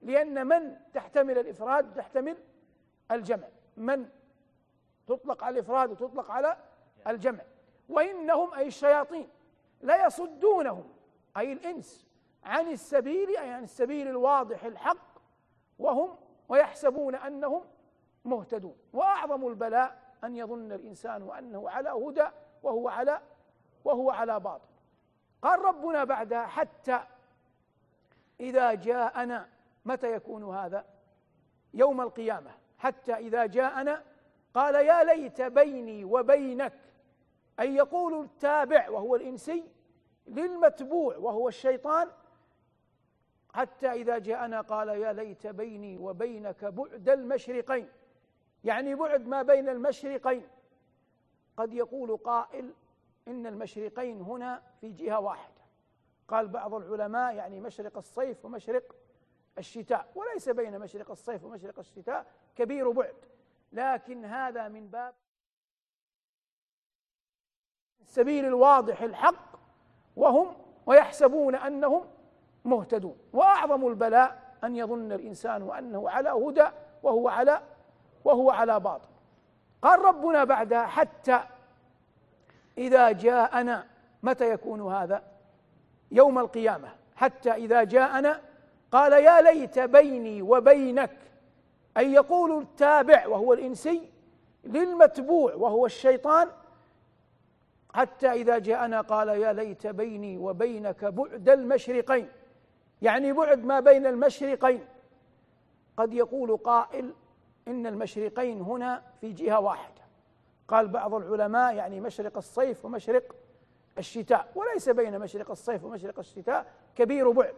لأن 0.01 0.47
من 0.47 0.77
تحتمل 0.93 1.37
الإفراد؟ 1.37 1.93
تحتمل 1.93 2.37
الجمع. 3.11 3.47
من؟ 3.77 4.09
تطلق 5.07 5.43
على 5.43 5.53
الإفراد 5.53 5.91
وتطلق 5.91 6.31
على 6.31 6.57
الجمع. 7.07 7.43
وإنهم 7.89 8.53
أي 8.53 8.67
الشياطين 8.67 9.29
لا 9.81 10.05
يصدونهم 10.05 10.93
أي 11.37 11.53
الإنس 11.53 12.07
عن 12.43 12.67
السبيل 12.67 13.37
أي 13.37 13.49
عن 13.49 13.63
السبيل 13.63 14.07
الواضح 14.07 14.63
الحق 14.63 15.19
وهم 15.79 16.17
ويحسبون 16.49 17.15
أنهم 17.15 17.63
مهتدون. 18.25 18.77
وأعظم 18.93 19.47
البلاء 19.47 20.01
أن 20.23 20.35
يظن 20.35 20.71
الإنسان 20.71 21.31
أنه 21.37 21.69
على 21.69 21.89
هدى 21.89 22.27
وهو 22.63 22.89
على 22.89 23.21
وهو 23.85 24.11
على 24.11 24.39
باطل. 24.39 24.67
قال 25.41 25.59
ربنا 25.59 26.03
بعدها 26.03 26.45
حتى 26.45 26.99
إذا 28.39 28.73
جاءنا 28.73 29.49
متى 29.85 30.11
يكون 30.11 30.55
هذا؟ 30.55 30.85
يوم 31.73 32.01
القيامة. 32.01 32.51
حتى 32.83 33.13
إذا 33.13 33.45
جاءنا 33.45 34.03
قال 34.53 34.75
يا 34.75 35.03
ليت 35.03 35.41
بيني 35.41 36.05
وبينك. 36.05 36.73
أن 37.59 37.75
يقول 37.75 38.23
التابع 38.23 38.89
وهو 38.89 39.15
الإنسي 39.15 39.63
للمتبوع 40.27 41.17
وهو 41.17 41.47
الشيطان 41.47 42.09
حتى 43.53 43.91
إذا 43.91 44.17
جاءنا 44.17 44.61
قال 44.61 44.89
يا 44.89 45.13
ليت 45.13 45.47
بيني 45.47 45.97
وبينك 45.97 46.65
بعد 46.65 47.09
المشرقين. 47.09 47.87
يعني 48.63 48.95
بعد 48.95 49.27
ما 49.27 49.41
بين 49.41 49.69
المشرقين. 49.69 50.47
قد 51.57 51.73
يقول 51.73 52.17
قائل 52.17 52.73
إن 53.27 53.47
المشرقين 53.47 54.21
هنا 54.21 54.61
في 54.81 54.91
جهة 54.91 55.19
واحدة. 55.19 55.61
قال 56.27 56.47
بعض 56.47 56.73
العلماء 56.73 57.35
يعني 57.35 57.59
مشرق 57.59 57.97
الصيف 57.97 58.45
ومشرق 58.45 58.95
الشتاء 59.57 60.07
وليس 60.15 60.49
بين 60.49 60.79
مشرق 60.79 61.11
الصيف 61.11 61.43
ومشرق 61.43 61.79
الشتاء 61.79 62.25
كبير 62.55 62.91
بعد. 62.91 63.15
لكن 63.71 64.25
هذا 64.25 64.67
من 64.67 64.87
باب 64.87 65.13
السبيل 68.01 68.45
الواضح 68.45 69.01
الحق 69.01 69.59
وهم 70.15 70.55
ويحسبون 70.85 71.55
أنهم 71.55 72.09
مهتدون. 72.65 73.17
وأعظم 73.33 73.87
البلاء 73.87 74.55
أن 74.63 74.75
يظن 74.75 75.11
الإنسان 75.11 75.71
أنه 75.71 76.09
على 76.09 76.29
هدى 76.29 76.67
وهو 77.03 77.29
على 77.29 77.61
وهو 78.23 78.51
على 78.51 78.79
باطل. 78.79 79.09
قال 79.81 79.99
ربنا 79.99 80.43
بعدها 80.43 80.85
حتى 80.85 81.43
إذا 82.77 83.11
جاءنا 83.11 83.87
متى 84.23 84.49
يكون 84.49 84.93
هذا؟ 84.93 85.23
يوم 86.11 86.39
القيامة. 86.39 86.95
حتى 87.15 87.51
إذا 87.51 87.83
جاءنا 87.83 88.41
قال 88.93 89.13
يا 89.13 89.41
ليت 89.41 89.79
بيني 89.79 90.41
وبينك 90.41 91.17
أن 91.97 92.13
يقول 92.13 92.61
التابع 92.61 93.27
وهو 93.27 93.53
الإنسي 93.53 94.09
للمتبوع 94.63 95.53
وهو 95.53 95.85
الشيطان 95.85 96.49
حتى 97.93 98.31
إذا 98.31 98.59
جاءنا 98.59 99.01
قال 99.01 99.27
يا 99.27 99.53
ليت 99.53 99.87
بيني 99.87 100.37
وبينك 100.37 101.05
بعد 101.05 101.49
المشرقين. 101.49 102.27
يعني 103.01 103.33
بعد 103.33 103.65
ما 103.65 103.79
بين 103.79 104.05
المشرقين. 104.05 104.85
قد 105.97 106.13
يقول 106.13 106.57
قائل 106.57 107.13
إن 107.67 107.87
المشرقين 107.87 108.61
هنا 108.61 109.01
في 109.21 109.31
جهة 109.31 109.59
واحدة. 109.59 110.01
قال 110.67 110.87
بعض 110.87 111.13
العلماء 111.13 111.75
يعني 111.75 111.99
مشرق 111.99 112.37
الصيف 112.37 112.85
ومشرق 112.85 113.35
الشتاء. 113.97 114.51
وليس 114.55 114.89
بين 114.89 115.19
مشرق 115.19 115.51
الصيف 115.51 115.83
ومشرق 115.83 116.19
الشتاء 116.19 116.65
كبير 116.95 117.31
بعد. 117.31 117.55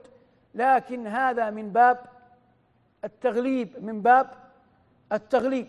لكن 0.55 1.07
هذا 1.07 1.49
من 1.49 1.69
باب 1.69 1.99
التغليب 3.03 3.83
من 3.83 4.01
باب 4.01 4.31
التغليب. 5.11 5.67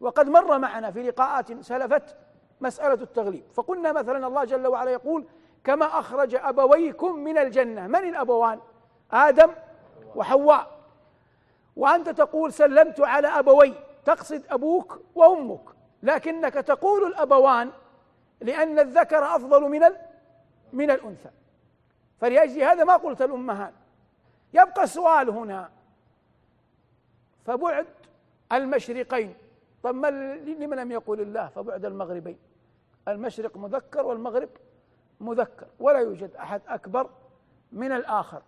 وقد 0.00 0.28
مر 0.28 0.58
معنا 0.58 0.90
في 0.90 1.02
لقاءات 1.02 1.60
سلفت 1.60 2.16
مسألة 2.60 3.02
التغليب. 3.02 3.44
فقلنا 3.54 3.92
مثلا 3.92 4.26
الله 4.26 4.44
جل 4.44 4.66
وعلا 4.66 4.90
يقول 4.90 5.24
كما 5.64 5.86
أخرج 5.98 6.34
أبويكم 6.34 7.14
من 7.14 7.38
الجنة. 7.38 7.86
من 7.86 8.08
الأبوان؟ 8.08 8.60
آدم 9.12 9.50
وحواء. 10.14 10.78
وأنت 11.76 12.08
تقول 12.08 12.52
سلمت 12.52 13.00
على 13.00 13.28
أبوي. 13.28 13.74
تقصد 14.04 14.42
أبوك 14.50 15.00
وأمك. 15.14 15.64
لكنك 16.02 16.54
تقول 16.54 17.06
الأبوان 17.06 17.70
لأن 18.40 18.78
الذكر 18.78 19.24
أفضل 19.36 19.62
من 19.62 19.82
من 20.72 20.90
الأنثى. 20.90 21.30
فلأجل 22.20 22.62
هذا 22.62 22.84
ما 22.84 22.96
قلت 22.96 23.22
الأمهات 23.22 23.72
يبقى 24.54 24.82
السؤال 24.84 25.30
هنا. 25.30 25.70
فبعد 27.44 27.86
المشرقين 28.52 29.34
طب 29.82 29.94
ما 29.94 30.10
لمن 30.10 30.76
لم 30.76 30.92
يقول 30.92 31.20
الله؟ 31.20 31.48
فبعد 31.48 31.84
المغربين. 31.84 32.38
المشرق 33.08 33.56
مذكر 33.56 34.06
والمغرب 34.06 34.48
مذكر 35.20 35.66
ولا 35.80 35.98
يوجد 35.98 36.36
أحد 36.36 36.62
أكبر 36.68 37.10
من 37.72 37.92
الآخر. 37.92 38.42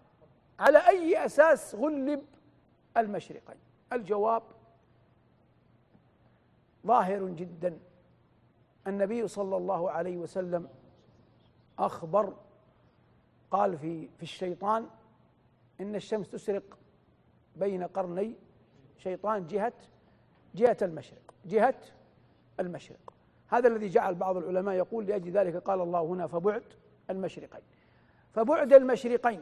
على 0.59 0.79
أي 0.79 1.25
أساس 1.25 1.75
غلب 1.75 2.25
المشرقين؟ 2.97 3.57
الجواب 3.93 4.43
ظاهر 6.87 7.29
جدا. 7.29 7.79
النبي 8.87 9.29
صلى 9.29 9.57
الله 9.57 9.91
عليه 9.91 10.17
وسلم 10.17 10.69
أخبر 11.79 12.35
قال 13.51 13.79
في 13.79 14.09
في 14.17 14.23
الشيطان 14.23 14.89
إن 15.81 15.95
الشمس 15.95 16.31
تسرق 16.31 16.79
بين 17.57 17.83
قرني 17.83 18.35
شيطان 18.97 19.47
جهة 19.47 19.73
جهة 20.55 20.77
المشرق 20.83 21.35
جهة 21.45 21.75
المشرق. 22.61 23.15
هذا 23.49 23.69
الذي 23.69 23.89
جعل 23.89 24.15
بعض 24.15 24.37
العلماء 24.37 24.75
يقول 24.75 25.07
لأجل 25.07 25.31
ذلك 25.31 25.57
قال 25.57 25.81
الله 25.81 26.01
هنا 26.01 26.27
فبعد 26.27 26.65
المشرقين. 27.11 27.63
فبعد 28.33 28.73
المشرقين. 28.73 29.41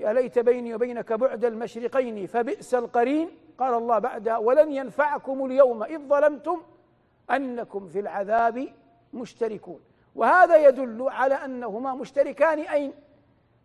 يا 0.00 0.12
ليت 0.12 0.38
بيني 0.38 0.74
وبينك 0.74 1.12
بعد 1.12 1.44
المشرقين 1.44 2.26
فبئس 2.26 2.74
القرين. 2.74 3.30
قال 3.58 3.74
الله 3.74 3.98
بعدها 3.98 4.38
ولن 4.38 4.72
ينفعكم 4.72 5.44
اليوم 5.44 5.82
إذ 5.82 5.98
ظلمتم 6.08 6.62
أنكم 7.30 7.88
في 7.88 8.00
العذاب 8.00 8.68
مشتركون 9.12 9.80
وهذا 10.14 10.68
يدل 10.68 11.02
على 11.08 11.34
أنهما 11.34 11.94
مشتركان 11.94 12.58
أين 12.58 12.92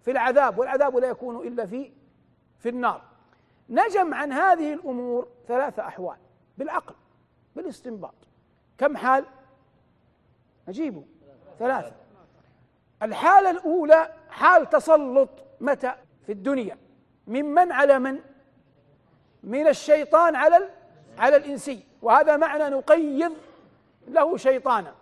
في 0.01 0.11
العذاب 0.11 0.57
والعذاب 0.59 0.97
لا 0.97 1.07
يكون 1.07 1.47
إلا 1.47 1.65
في 1.65 1.91
في 2.59 2.69
النار. 2.69 3.01
نجم 3.69 4.13
عن 4.13 4.31
هذه 4.31 4.73
الأمور 4.73 5.27
ثلاثة 5.47 5.87
أحوال 5.87 6.17
بالعقل 6.57 6.95
بالاستنباط. 7.55 8.13
كم 8.77 8.97
حال؟ 8.97 9.25
أجيبوا 10.67 11.03
ثلاثة. 11.59 11.91
الحالة 13.01 13.49
الأولى 13.49 14.13
حال 14.29 14.69
تسلط 14.69 15.29
متى؟ 15.61 15.93
في 16.25 16.31
الدنيا. 16.31 16.77
ممن 17.27 17.71
على 17.71 17.99
من؟ 17.99 18.19
من 19.43 19.67
الشيطان 19.67 20.35
على 20.35 20.69
على 21.17 21.35
الإنسي. 21.35 21.83
وهذا 22.01 22.37
معنى 22.37 22.69
نقيض 22.69 23.33
له 24.07 24.37
شيطانا. 24.37 24.95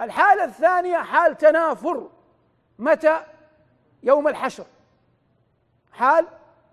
الحالة 0.00 0.44
الثانية 0.44 0.96
حال 0.96 1.38
تنافر. 1.38 2.10
متى؟ 2.78 3.20
يوم 4.02 4.28
الحشر. 4.28 4.66
حال 5.92 6.26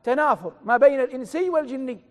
تنافر 0.03 0.53
ما 0.63 0.77
بين 0.77 0.99
الإنسي 0.99 1.49
والجني 1.49 2.01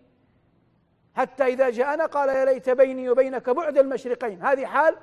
حتى 1.15 1.43
إذا 1.43 1.69
جاءنا 1.69 2.05
قال 2.05 2.29
يا 2.29 2.45
ليت 2.45 2.69
بيني 2.69 3.09
وبينك 3.09 3.49
بعد 3.49 3.77
المشرقين. 3.77 4.41
هذه 4.45 4.65
حال 4.65 4.97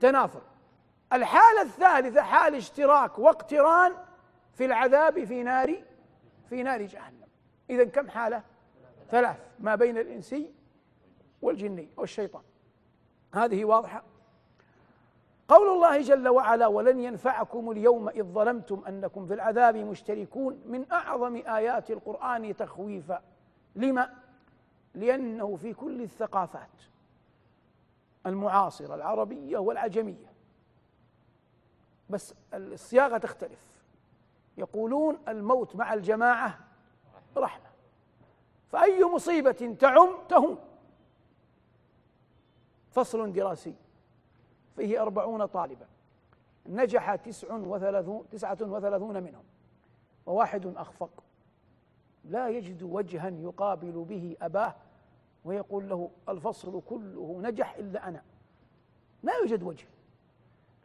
تنافر. 0.00 0.42
الحالة 1.12 1.62
الثالثة 1.62 2.22
حال 2.22 2.54
اشتراك 2.54 3.18
واقتران 3.18 3.92
في 4.54 4.64
العذاب 4.64 5.24
في 5.24 5.42
نار 5.42 5.82
في 6.48 6.62
نار 6.62 6.82
جهنم. 6.82 7.28
إذا 7.70 7.84
كم 7.84 8.08
حالة؟ 8.08 8.42
ثلاث. 9.10 9.36
ما 9.58 9.74
بين 9.74 9.98
الإنسي 9.98 10.52
والجني 11.42 11.88
والشيطان. 11.96 12.42
هذه 13.34 13.64
واضحة؟ 13.64 14.09
قول 15.50 15.68
الله 15.68 16.00
جل 16.00 16.28
وعلا 16.28 16.66
ولن 16.66 17.00
ينفعكم 17.00 17.70
اليوم 17.70 18.08
إذ 18.08 18.22
ظلمتم 18.22 18.82
أنكم 18.88 19.26
في 19.26 19.34
العذاب 19.34 19.76
مشتركون 19.76 20.62
من 20.66 20.92
أعظم 20.92 21.36
آيات 21.36 21.90
القرآن 21.90 22.56
تخويفا. 22.56 23.22
لما؟ 23.76 24.14
لأنه 24.94 25.56
في 25.56 25.74
كل 25.74 26.02
الثقافات 26.02 26.82
المعاصرة 28.26 28.94
العربية 28.94 29.58
والعجمية. 29.58 30.32
بس 32.10 32.34
الصياغة 32.54 33.18
تختلف. 33.18 33.82
يقولون 34.58 35.18
الموت 35.28 35.76
مع 35.76 35.94
الجماعة 35.94 36.58
رحمة. 37.36 37.70
فأي 38.68 39.04
مصيبة 39.04 39.76
تعم 39.80 40.08
تهون 40.28 40.58
فصل 42.90 43.32
دراسي. 43.32 43.74
فيه 44.76 45.02
أربعون 45.02 45.46
طالبا. 45.46 45.86
نجح 46.66 47.14
تسع 47.14 47.54
وثلاثون 47.54 48.28
تسعة 48.30 48.58
وثلاثون 48.60 49.22
منهم. 49.22 49.44
وواحد 50.26 50.66
أخفق. 50.76 51.10
لا 52.24 52.48
يجد 52.48 52.82
وجها 52.82 53.28
يقابل 53.28 54.04
به 54.08 54.36
أباه 54.42 54.74
ويقول 55.44 55.88
له 55.88 56.10
الفصل 56.28 56.82
كله 56.88 57.40
نجح 57.42 57.74
إلا 57.74 58.08
أنا. 58.08 58.22
لا 59.22 59.36
يوجد 59.36 59.62
وجه. 59.62 59.86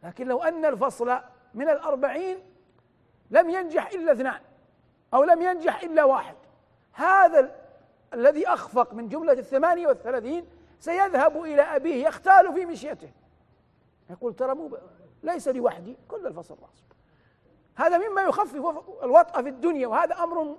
لكن 0.02 0.28
لو 0.28 0.42
أن 0.42 0.64
الفصل 0.64 1.18
من 1.54 1.68
الأربعين 1.68 2.38
لم 3.30 3.50
ينجح 3.50 3.90
إلا 3.90 4.12
اثنان 4.12 4.40
أو 5.14 5.24
لم 5.24 5.42
ينجح 5.42 5.82
إلا 5.82 6.04
واحد. 6.04 6.36
هذا 6.92 7.66
الذي 8.14 8.48
أخفق 8.48 8.94
من 8.94 9.08
جملة 9.08 9.32
الثمانية 9.32 9.86
والثلاثين 9.86 10.46
سيذهب 10.80 11.42
إلى 11.42 11.62
أبيه 11.62 12.06
يختال 12.06 12.54
في 12.54 12.66
مشيته 12.66 13.10
يقول 14.10 14.34
ترى 14.34 14.54
مو 14.54 14.78
ليس 15.22 15.48
لوحدي 15.48 15.96
كل 16.08 16.26
الفصل 16.26 16.56
راسب 16.62 16.84
هذا 17.76 18.08
مما 18.08 18.22
يخفف 18.22 18.54
الوطأ 19.02 19.42
في 19.42 19.48
الدنيا 19.48 19.86
وهذا 19.86 20.14
أمر 20.14 20.56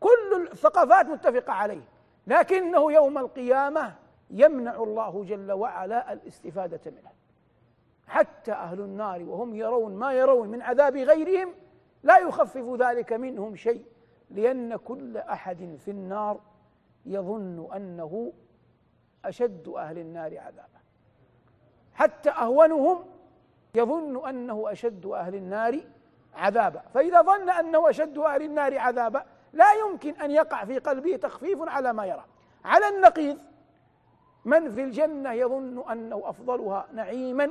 كل 0.00 0.48
الثقافات 0.52 1.06
متفقة 1.06 1.52
عليه. 1.52 1.82
لكنه 2.26 2.92
يوم 2.92 3.18
القيامة 3.18 3.94
يمنع 4.30 4.74
الله 4.74 5.24
جل 5.24 5.52
وعلا 5.52 6.12
الاستفادة 6.12 6.90
منه. 6.90 7.10
حتى 8.06 8.52
أهل 8.52 8.80
النار 8.80 9.22
وهم 9.22 9.54
يرون 9.54 9.94
ما 9.94 10.12
يرون 10.12 10.48
من 10.48 10.62
عذاب 10.62 10.96
غيرهم 10.96 11.54
لا 12.02 12.18
يخفف 12.18 12.74
ذلك 12.82 13.12
منهم 13.12 13.56
شيء 13.56 13.84
لأن 14.30 14.76
كل 14.76 15.16
أحد 15.16 15.78
في 15.84 15.90
النار 15.90 16.40
يظن 17.06 17.68
أنه 17.76 18.32
أشد 19.24 19.68
أهل 19.68 19.98
النار 19.98 20.38
عذابا. 20.38 20.79
حتى 22.00 22.30
أهونهم 22.30 23.04
يظن 23.74 24.28
أنه 24.28 24.72
أشد 24.72 25.06
أهل 25.06 25.34
النار 25.34 25.80
عذابا. 26.34 26.82
فإذا 26.94 27.22
ظن 27.22 27.50
أنه 27.50 27.90
أشد 27.90 28.18
أهل 28.18 28.42
النار 28.42 28.78
عذابا 28.78 29.24
لا 29.52 29.72
يمكن 29.72 30.14
أن 30.14 30.30
يقع 30.30 30.64
في 30.64 30.78
قلبه 30.78 31.16
تخفيف 31.16 31.58
على 31.62 31.92
ما 31.92 32.06
يرى. 32.06 32.24
على 32.64 32.88
النقيض 32.88 33.38
من 34.44 34.70
في 34.70 34.82
الجنة 34.82 35.32
يظن 35.32 35.90
أنه 35.90 36.22
أفضلها 36.24 36.86
نعيما 36.92 37.50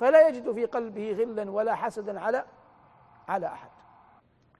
فلا 0.00 0.28
يجد 0.28 0.52
في 0.52 0.64
قلبه 0.64 1.12
غلا 1.12 1.50
ولا 1.50 1.74
حسدا 1.74 2.20
على 2.20 2.44
على 3.28 3.46
أحد. 3.46 3.70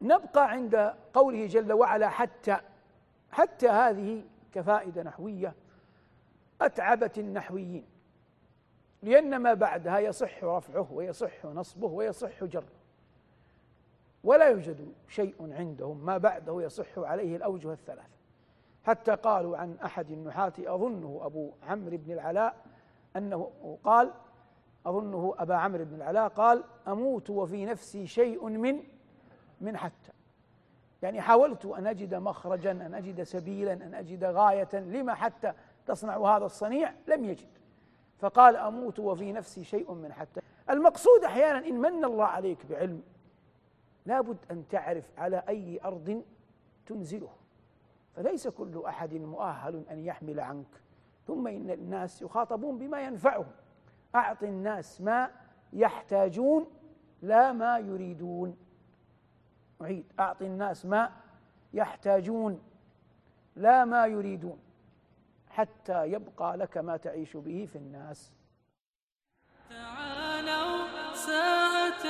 نبقى 0.02 0.50
عند 0.50 0.94
قوله 1.14 1.46
جل 1.46 1.72
وعلا 1.72 2.08
حتى 2.08 2.56
حتى 3.32 3.68
هذه 3.68 4.24
كفائدة 4.54 5.02
نحوية 5.02 5.54
أتعبت 6.60 7.18
النحويين. 7.18 7.89
لأن 9.02 9.36
ما 9.36 9.54
بعدها 9.54 9.98
يصح 9.98 10.44
رفعه 10.44 10.92
ويصح 10.92 11.44
نصبه 11.44 11.88
ويصح 11.88 12.44
جره. 12.44 12.64
ولا 14.24 14.48
يوجد 14.48 14.92
شيء 15.08 15.34
عندهم 15.52 16.06
ما 16.06 16.18
بعده 16.18 16.62
يصح 16.62 16.98
عليه 16.98 17.36
الأوجه 17.36 17.72
الثلاثة. 17.72 18.20
حتى 18.84 19.14
قالوا 19.14 19.56
عن 19.56 19.76
أحد 19.84 20.10
النحاة 20.10 20.52
أظنه 20.58 21.20
أبو 21.22 21.50
عمرو 21.62 21.96
بن 21.96 22.12
العلاء 22.12 22.56
أنه 23.16 23.50
قال 23.84 24.12
أظنه 24.86 25.34
أبا 25.38 25.54
عمرو 25.54 25.84
بن 25.84 25.94
العلاء 25.94 26.28
قال 26.28 26.64
أموت 26.88 27.30
وفي 27.30 27.64
نفسي 27.64 28.06
شيء 28.06 28.48
من 28.48 28.82
من 29.60 29.76
حتى. 29.76 30.12
يعني 31.02 31.20
حاولت 31.20 31.66
أن 31.66 31.86
أجد 31.86 32.14
مخرجا 32.14 32.70
أن 32.70 32.94
أجد 32.94 33.22
سبيلا 33.22 33.72
أن 33.72 33.94
أجد 33.94 34.24
غاية 34.24 34.68
لما 34.74 35.14
حتى 35.14 35.52
تصنع 35.86 36.36
هذا 36.36 36.44
الصنيع؟ 36.44 36.92
لم 37.08 37.24
يجد. 37.24 37.48
فقال 38.20 38.56
أموت 38.56 38.98
وفي 38.98 39.32
نفسي 39.32 39.64
شيء 39.64 39.92
من 39.92 40.12
حتى. 40.12 40.40
المقصود 40.70 41.24
أحيانا 41.24 41.58
إن 41.58 41.74
من 41.74 42.04
الله 42.04 42.24
عليك 42.24 42.66
بعلم 42.66 43.02
لابد 44.06 44.36
أن 44.50 44.68
تعرف 44.68 45.10
على 45.18 45.42
أي 45.48 45.80
أرض 45.84 46.22
تنزله. 46.86 47.30
فليس 48.16 48.48
كل 48.48 48.82
أحد 48.86 49.14
مؤهل 49.14 49.84
أن 49.90 49.98
يحمل 50.04 50.40
عنك. 50.40 50.66
ثم 51.26 51.46
إن 51.46 51.70
الناس 51.70 52.22
يخاطبون 52.22 52.78
بما 52.78 53.00
ينفعهم. 53.00 53.46
أعط 54.14 54.42
الناس 54.42 55.00
ما 55.00 55.30
يحتاجون 55.72 56.66
لا 57.22 57.52
ما 57.52 57.78
يريدون. 57.78 58.56
أعيد. 59.82 60.04
أعط 60.20 60.42
الناس 60.42 60.86
ما 60.86 61.10
يحتاجون 61.74 62.62
لا 63.56 63.84
ما 63.84 64.06
يريدون. 64.06 64.58
حتى 65.50 66.06
يبقى 66.06 66.56
لك 66.56 66.78
ما 66.78 66.96
تعيش 66.96 67.36
به 67.36 67.68
في 67.72 67.76
الناس. 67.76 68.32
تعالوا 69.70 71.14
ساعة 71.14 72.04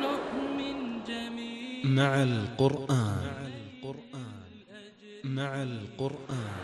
نؤمن 0.00 1.04
جميعا. 1.04 1.86
مع 1.86 2.22
القرآن. 2.22 3.26
مع 5.24 5.62
القرآن. 5.62 6.56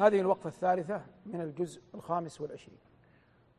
هذه 0.00 0.20
الوقفة 0.20 0.48
الثالثة 0.48 1.02
من 1.26 1.40
الجزء 1.40 1.82
الخامس 1.94 2.40
والعشرين. 2.40 2.78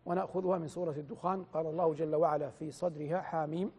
ونأخذها 0.06 0.58
من 0.58 0.68
سورة 0.68 0.92
الدخان. 0.92 1.44
قال 1.44 1.66
الله 1.66 1.94
جل 1.94 2.16
وعلا 2.16 2.50
في 2.50 2.72
صدرها 2.72 3.22
حاميم 3.22 3.72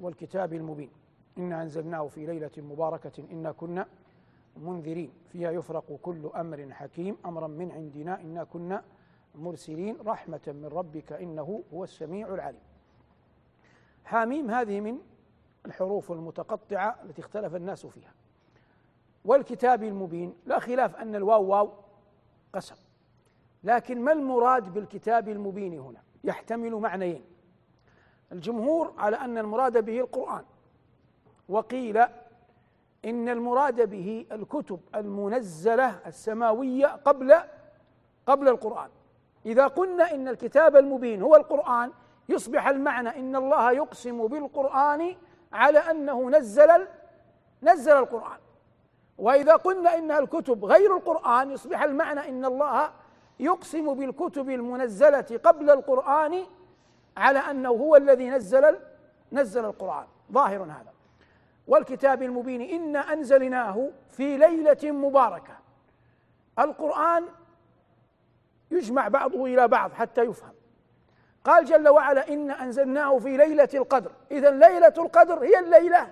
والكتاب 0.00 0.52
المبين. 0.52 0.90
إنا 1.38 1.62
أنزلناه 1.62 2.06
في 2.06 2.26
ليلة 2.26 2.50
مباركة 2.58 3.24
إنا 3.32 3.52
كنا 3.52 3.86
منذرين 4.58 5.12
فيها 5.32 5.50
يفرق 5.50 5.98
كل 6.02 6.30
أمر 6.36 6.68
حكيم 6.70 7.16
أمرا 7.26 7.46
من 7.46 7.72
عندنا 7.72 8.20
إنا 8.20 8.44
كنا 8.44 8.84
مرسلين 9.34 9.96
رحمة 10.06 10.40
من 10.46 10.64
ربك 10.64 11.12
إنه 11.12 11.64
هو 11.74 11.84
السميع 11.84 12.34
العليم. 12.34 12.60
حاميم 14.04 14.50
هذه 14.50 14.80
من 14.80 14.98
الحروف 15.66 16.12
المتقطعة 16.12 16.98
التي 17.04 17.22
اختلف 17.22 17.54
الناس 17.54 17.86
فيها. 17.86 18.14
والكتاب 19.24 19.82
المبين 19.82 20.34
لا 20.46 20.58
خلاف 20.58 20.96
أن 20.96 21.14
الواو 21.14 21.44
واو 21.44 21.70
قسم. 22.52 22.76
لكن 23.64 24.00
ما 24.00 24.12
المراد 24.12 24.74
بالكتاب 24.74 25.28
المبين 25.28 25.78
هنا؟ 25.78 26.02
يحتمل 26.24 26.74
معنيين. 26.74 27.24
الجمهور 28.32 28.94
على 28.98 29.16
أن 29.16 29.38
المراد 29.38 29.84
به 29.84 30.00
القرآن. 30.00 30.44
وقيل 31.48 32.04
إن 33.04 33.28
المراد 33.28 33.90
به 33.90 34.26
الكتب 34.32 34.80
المنزلة 34.94 36.00
السماوية 36.06 36.86
قبل 36.86 37.34
قبل 38.26 38.48
القرآن. 38.48 38.88
إذا 39.46 39.66
قلنا 39.66 40.14
إن 40.14 40.28
الكتاب 40.28 40.76
المبين 40.76 41.22
هو 41.22 41.36
القرآن 41.36 41.92
يصبح 42.28 42.68
المعنى 42.68 43.08
إن 43.08 43.36
الله 43.36 43.72
يقسم 43.72 44.26
بالقرآن 44.26 45.16
على 45.52 45.78
أنه 45.78 46.30
نزل 46.30 46.86
نزل 47.62 47.96
القرآن. 47.96 48.38
وإذا 49.18 49.56
قلنا 49.56 49.98
إنها 49.98 50.18
الكتب 50.18 50.64
غير 50.64 50.96
القرآن 50.96 51.50
يصبح 51.50 51.82
المعنى 51.82 52.28
إن 52.28 52.44
الله 52.44 52.90
يقسم 53.40 53.94
بالكتب 53.94 54.50
المنزلة 54.50 55.40
قبل 55.44 55.70
القرآن 55.70 56.46
على 57.16 57.38
أنه 57.38 57.68
هو 57.68 57.96
الذي 57.96 58.30
نزل 58.30 58.78
نزل 59.32 59.64
القرآن. 59.64 60.06
ظاهر 60.32 60.62
هذا. 60.62 60.97
والكتاب 61.68 62.22
المبين 62.22 62.60
إنا 62.60 63.12
أنزلناه 63.12 63.90
في 64.08 64.36
ليلة 64.36 64.78
مباركة. 64.84 65.58
القرآن 66.58 67.24
يجمع 68.70 69.08
بعضه 69.08 69.46
إلى 69.46 69.68
بعض 69.68 69.92
حتى 69.92 70.22
يفهم. 70.22 70.52
قال 71.44 71.64
جل 71.64 71.88
وعلا 71.88 72.28
إنا 72.28 72.62
أنزلناه 72.62 73.18
في 73.18 73.36
ليلة 73.36 73.68
القدر. 73.74 74.10
إذا 74.30 74.50
ليلة 74.50 74.94
القدر 74.98 75.44
هي 75.44 75.58
الليلة 75.58 76.10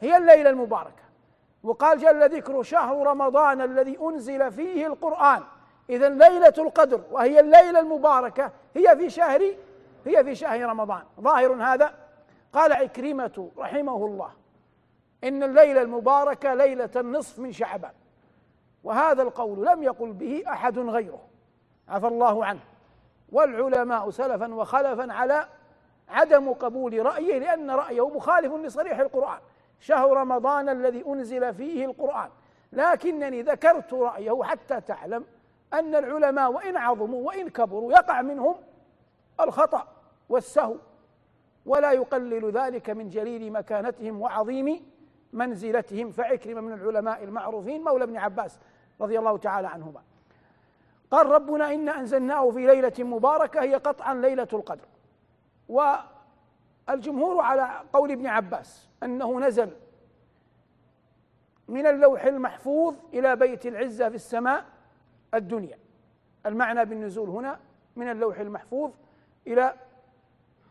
هي 0.00 0.16
الليلة 0.16 0.50
المباركة. 0.50 1.02
وقال 1.62 1.98
جل 1.98 2.36
ذكر 2.36 2.62
شهر 2.62 3.06
رمضان 3.06 3.60
الذي 3.60 3.98
أنزل 4.00 4.52
فيه 4.52 4.86
القرآن. 4.86 5.42
إذا 5.90 6.08
ليلة 6.08 6.54
القدر 6.58 7.00
وهي 7.10 7.40
الليلة 7.40 7.80
المباركة 7.80 8.50
هي 8.74 8.96
في 8.96 9.10
شهر 9.10 9.54
هي 10.06 10.24
في 10.24 10.34
شهر 10.34 10.62
رمضان. 10.62 11.02
ظاهر 11.20 11.62
هذا؟ 11.62 11.94
قال 12.52 12.72
عكرمة 12.72 13.50
رحمه 13.58 14.06
الله. 14.06 14.39
إن 15.24 15.42
الليلة 15.42 15.82
المباركة 15.82 16.54
ليلة 16.54 16.90
النصف 16.96 17.38
من 17.38 17.52
شعبان. 17.52 17.92
وهذا 18.84 19.22
القول 19.22 19.66
لم 19.66 19.82
يقل 19.82 20.12
به 20.12 20.44
أحد 20.48 20.78
غيره. 20.78 21.20
عفى 21.88 22.06
الله 22.06 22.44
عنه. 22.44 22.60
والعلماء 23.32 24.10
سلفا 24.10 24.54
وخلفا 24.54 25.12
على 25.12 25.48
عدم 26.08 26.52
قبول 26.52 27.06
رأيه 27.06 27.38
لأن 27.38 27.70
رأيه 27.70 28.08
مخالف 28.08 28.54
لصريح 28.54 28.98
القرآن. 28.98 29.38
شهر 29.80 30.16
رمضان 30.16 30.68
الذي 30.68 31.04
أنزل 31.06 31.54
فيه 31.54 31.84
القرآن. 31.84 32.28
لكنني 32.72 33.42
ذكرت 33.42 33.94
رأيه 33.94 34.42
حتى 34.42 34.80
تعلم 34.80 35.24
أن 35.72 35.94
العلماء 35.94 36.52
وإن 36.52 36.76
عظموا 36.76 37.26
وإن 37.26 37.48
كبروا 37.48 37.92
يقع 37.92 38.22
منهم 38.22 38.54
الخطأ 39.40 39.86
والسهو. 40.28 40.76
ولا 41.66 41.92
يقلل 41.92 42.50
ذلك 42.50 42.90
من 42.90 43.08
جليل 43.08 43.52
مكانتهم 43.52 44.20
وعظيم 44.20 44.89
منزلتهم 45.32 46.10
فعكرم 46.10 46.64
من 46.64 46.72
العلماء 46.72 47.24
المعروفين 47.24 47.84
مولى 47.84 48.04
ابن 48.04 48.16
عباس 48.16 48.58
رضي 49.00 49.18
الله 49.18 49.38
تعالى 49.38 49.68
عنهما. 49.68 50.02
قال 51.10 51.26
ربنا 51.26 51.74
إنا 51.74 52.00
أنزلناه 52.00 52.50
في 52.50 52.66
ليلة 52.66 52.92
مباركة 52.98 53.62
هي 53.62 53.74
قطعا 53.74 54.14
ليلة 54.14 54.48
القدر. 54.52 54.84
والجمهور 55.68 57.40
على 57.40 57.82
قول 57.92 58.10
ابن 58.10 58.26
عباس 58.26 58.88
أنه 59.02 59.40
نزل 59.40 59.70
من 61.68 61.86
اللوح 61.86 62.24
المحفوظ 62.24 62.94
إلى 63.14 63.36
بيت 63.36 63.66
العزة 63.66 64.08
في 64.08 64.14
السماء 64.14 64.64
الدنيا. 65.34 65.78
المعنى 66.46 66.84
بالنزول 66.84 67.28
هنا 67.28 67.60
من 67.96 68.10
اللوح 68.10 68.38
المحفوظ 68.38 68.90
إلى 69.46 69.74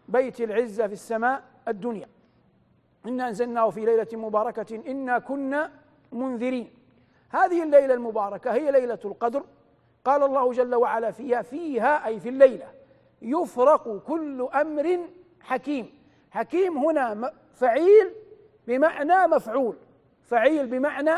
بيت 0.07 0.41
العزة 0.41 0.87
في 0.87 0.93
السماء 0.93 1.43
الدنيا. 1.67 2.07
إنا 3.05 3.27
أنزلناه 3.27 3.69
في 3.69 3.85
ليلة 3.85 4.07
مباركة 4.13 4.75
إنا 4.87 5.19
كنا 5.19 5.71
منذرين. 6.11 6.69
هذه 7.29 7.63
الليلة 7.63 7.93
المباركة 7.93 8.53
هي 8.53 8.71
ليلة 8.71 8.99
القدر. 9.05 9.43
قال 10.05 10.23
الله 10.23 10.51
جل 10.53 10.75
وعلا 10.75 11.11
فيها 11.11 11.41
فيها 11.41 12.07
أي 12.07 12.19
في 12.19 12.29
الليلة 12.29 12.67
يفرق 13.21 13.97
كل 13.97 14.41
أمر 14.41 14.99
حكيم. 15.41 15.93
حكيم 16.31 16.77
هنا 16.77 17.33
فعيل 17.53 18.11
بمعنى 18.67 19.27
مفعول. 19.27 19.75
فعيل 20.23 20.67
بمعنى 20.67 21.13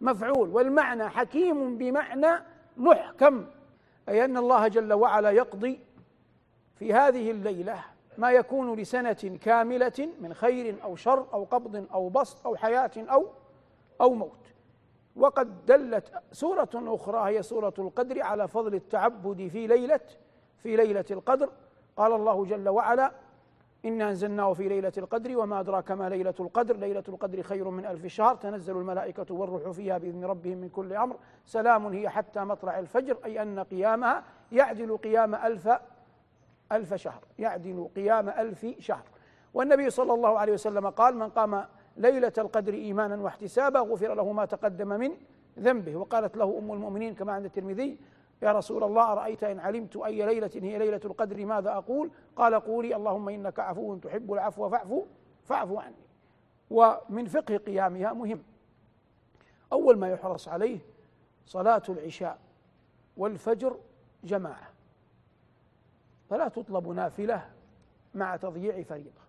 مفعول 0.00 0.48
والمعنى 0.48 1.08
حكيم 1.08 1.78
بمعنى 1.78 2.44
محكم. 2.76 3.46
أي 4.08 4.24
أن 4.24 4.36
الله 4.36 4.68
جل 4.68 4.92
وعلا 4.92 5.30
يقضي 5.30 5.80
في 6.76 6.92
هذه 6.92 7.30
الليلة 7.30 7.84
ما 8.20 8.30
يكون 8.30 8.74
لسنة 8.74 9.38
كاملة 9.42 10.08
من 10.20 10.34
خير 10.34 10.76
أو 10.84 10.96
شر 10.96 11.26
أو 11.32 11.44
قبض 11.44 11.86
أو 11.92 12.08
بسط 12.08 12.46
أو 12.46 12.56
حياة 12.56 12.90
أو 12.96 13.26
أو 14.00 14.14
موت. 14.14 14.54
وقد 15.16 15.66
دلت 15.66 16.12
سورة 16.32 16.68
أخرى 16.74 17.30
هي 17.30 17.42
سورة 17.42 17.74
القدر 17.78 18.22
على 18.22 18.48
فضل 18.48 18.74
التعبد 18.74 19.48
في 19.48 19.66
ليلة 19.66 20.00
في 20.56 20.76
ليلة 20.76 21.04
القدر. 21.10 21.50
قال 21.96 22.12
الله 22.12 22.44
جل 22.44 22.68
وعلا 22.68 23.12
إنا 23.84 24.08
أنزلناه 24.08 24.52
في 24.52 24.68
ليلة 24.68 24.92
القدر 24.98 25.38
وما 25.38 25.60
أدراك 25.60 25.90
ما 25.90 26.08
ليلة 26.08 26.34
القدر. 26.40 26.76
ليلة 26.76 27.04
القدر 27.08 27.42
خير 27.42 27.70
من 27.70 27.86
ألف 27.86 28.06
شهر. 28.06 28.34
تنزل 28.36 28.76
الملائكة 28.76 29.34
والروح 29.34 29.70
فيها 29.70 29.98
بإذن 29.98 30.24
ربهم 30.24 30.58
من 30.58 30.68
كل 30.68 30.92
أمر. 30.92 31.16
سلام 31.46 31.86
هي 31.86 32.08
حتى 32.08 32.40
مطلع 32.40 32.78
الفجر 32.78 33.16
أي 33.24 33.42
أن 33.42 33.60
قيامها 33.60 34.24
يعدل 34.52 34.96
قيام 34.96 35.34
ألف 35.34 35.68
ألف 36.72 36.94
شهر 36.94 37.24
يعدل 37.38 37.88
قيام 37.96 38.28
ألف 38.28 38.66
شهر. 38.78 39.04
والنبي 39.54 39.90
صلى 39.90 40.14
الله 40.14 40.38
عليه 40.38 40.52
وسلم 40.52 40.90
قال 40.90 41.16
من 41.16 41.28
قام 41.28 41.64
ليلة 41.96 42.32
القدر 42.38 42.74
إيمانا 42.74 43.16
واحتسابا 43.16 43.80
غفر 43.80 44.14
له 44.14 44.32
ما 44.32 44.44
تقدم 44.44 44.88
من 44.88 45.12
ذنبه. 45.58 45.96
وقالت 45.96 46.36
له 46.36 46.58
أم 46.58 46.72
المؤمنين 46.72 47.14
كما 47.14 47.32
عند 47.32 47.44
الترمذي 47.44 47.98
يا 48.42 48.52
رسول 48.52 48.84
الله 48.84 49.12
أرأيت 49.12 49.44
إن 49.44 49.60
علمت 49.60 49.96
أي 49.96 50.26
ليلة 50.26 50.50
هي 50.54 50.78
ليلة 50.78 51.00
القدر 51.04 51.46
ماذا 51.46 51.70
أقول؟ 51.70 52.10
قال 52.36 52.54
قولي 52.54 52.96
اللهم 52.96 53.28
إنك 53.28 53.58
عفو 53.58 53.96
تحب 53.96 54.32
العفو 54.32 54.68
فاعف 54.68 54.94
فاعف 55.44 55.72
عني. 55.72 55.94
ومن 56.70 57.26
فقه 57.26 57.56
قيامها 57.56 58.12
مهم. 58.12 58.42
أول 59.72 59.98
ما 59.98 60.10
يحرص 60.10 60.48
عليه 60.48 60.78
صلاة 61.46 61.82
العشاء 61.88 62.38
والفجر 63.16 63.76
جماعة. 64.24 64.70
فلا 66.30 66.48
تطلب 66.48 66.88
نافلة 66.88 67.50
مع 68.14 68.36
تضييع 68.36 68.82
فريضة. 68.82 69.20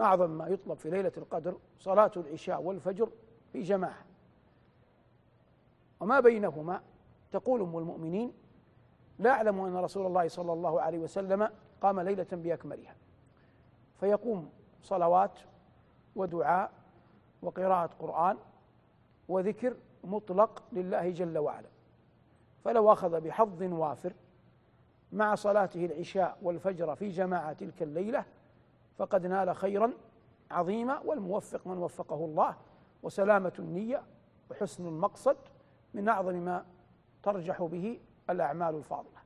أعظم 0.00 0.30
ما 0.30 0.48
يطلب 0.48 0.78
في 0.78 0.90
ليلة 0.90 1.12
القدر 1.16 1.58
صلاة 1.78 2.10
العشاء 2.16 2.62
والفجر 2.62 3.08
في 3.52 3.62
جماعة. 3.62 4.04
وما 6.00 6.20
بينهما 6.20 6.82
تقول 7.32 7.60
أم 7.60 7.78
المؤمنين 7.78 8.32
لا 9.18 9.30
أعلم 9.30 9.60
أن 9.60 9.76
رسول 9.76 10.06
الله 10.06 10.28
صلى 10.28 10.52
الله 10.52 10.80
عليه 10.80 10.98
وسلم 10.98 11.50
قام 11.80 12.00
ليلة 12.00 12.26
بأكملها. 12.32 12.96
فيقوم 14.00 14.50
صلوات 14.82 15.38
ودعاء 16.16 16.72
وقراءة 17.42 17.90
قرآن 17.98 18.36
وذكر 19.28 19.76
مطلق 20.04 20.62
لله 20.72 21.10
جل 21.10 21.38
وعلا. 21.38 21.68
فلو 22.64 22.92
أخذ 22.92 23.20
بحظ 23.20 23.62
وافر 23.62 24.12
مع 25.14 25.34
صلاته 25.34 25.84
العشاء 25.84 26.38
والفجر 26.42 26.94
في 26.94 27.08
جماعة 27.08 27.52
تلك 27.52 27.82
الليلة 27.82 28.24
فقد 28.98 29.26
نال 29.26 29.56
خيرا 29.56 29.92
عظيما 30.50 31.00
والموفق 31.00 31.66
من 31.66 31.78
وفقه 31.78 32.24
الله 32.24 32.56
وسلامة 33.02 33.52
النية 33.58 34.02
وحسن 34.50 34.86
المقصد 34.86 35.36
من 35.94 36.08
أعظم 36.08 36.34
ما 36.34 36.66
ترجح 37.22 37.62
به 37.62 38.00
الأعمال 38.30 38.74
الفاضلة. 38.74 39.24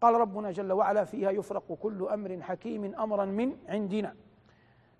قال 0.00 0.14
ربنا 0.14 0.50
جل 0.50 0.72
وعلا 0.72 1.04
فيها 1.04 1.30
يفرق 1.30 1.78
كل 1.82 2.08
أمر 2.08 2.42
حكيم 2.42 2.94
أمرا 2.94 3.24
من 3.24 3.56
عندنا. 3.68 4.16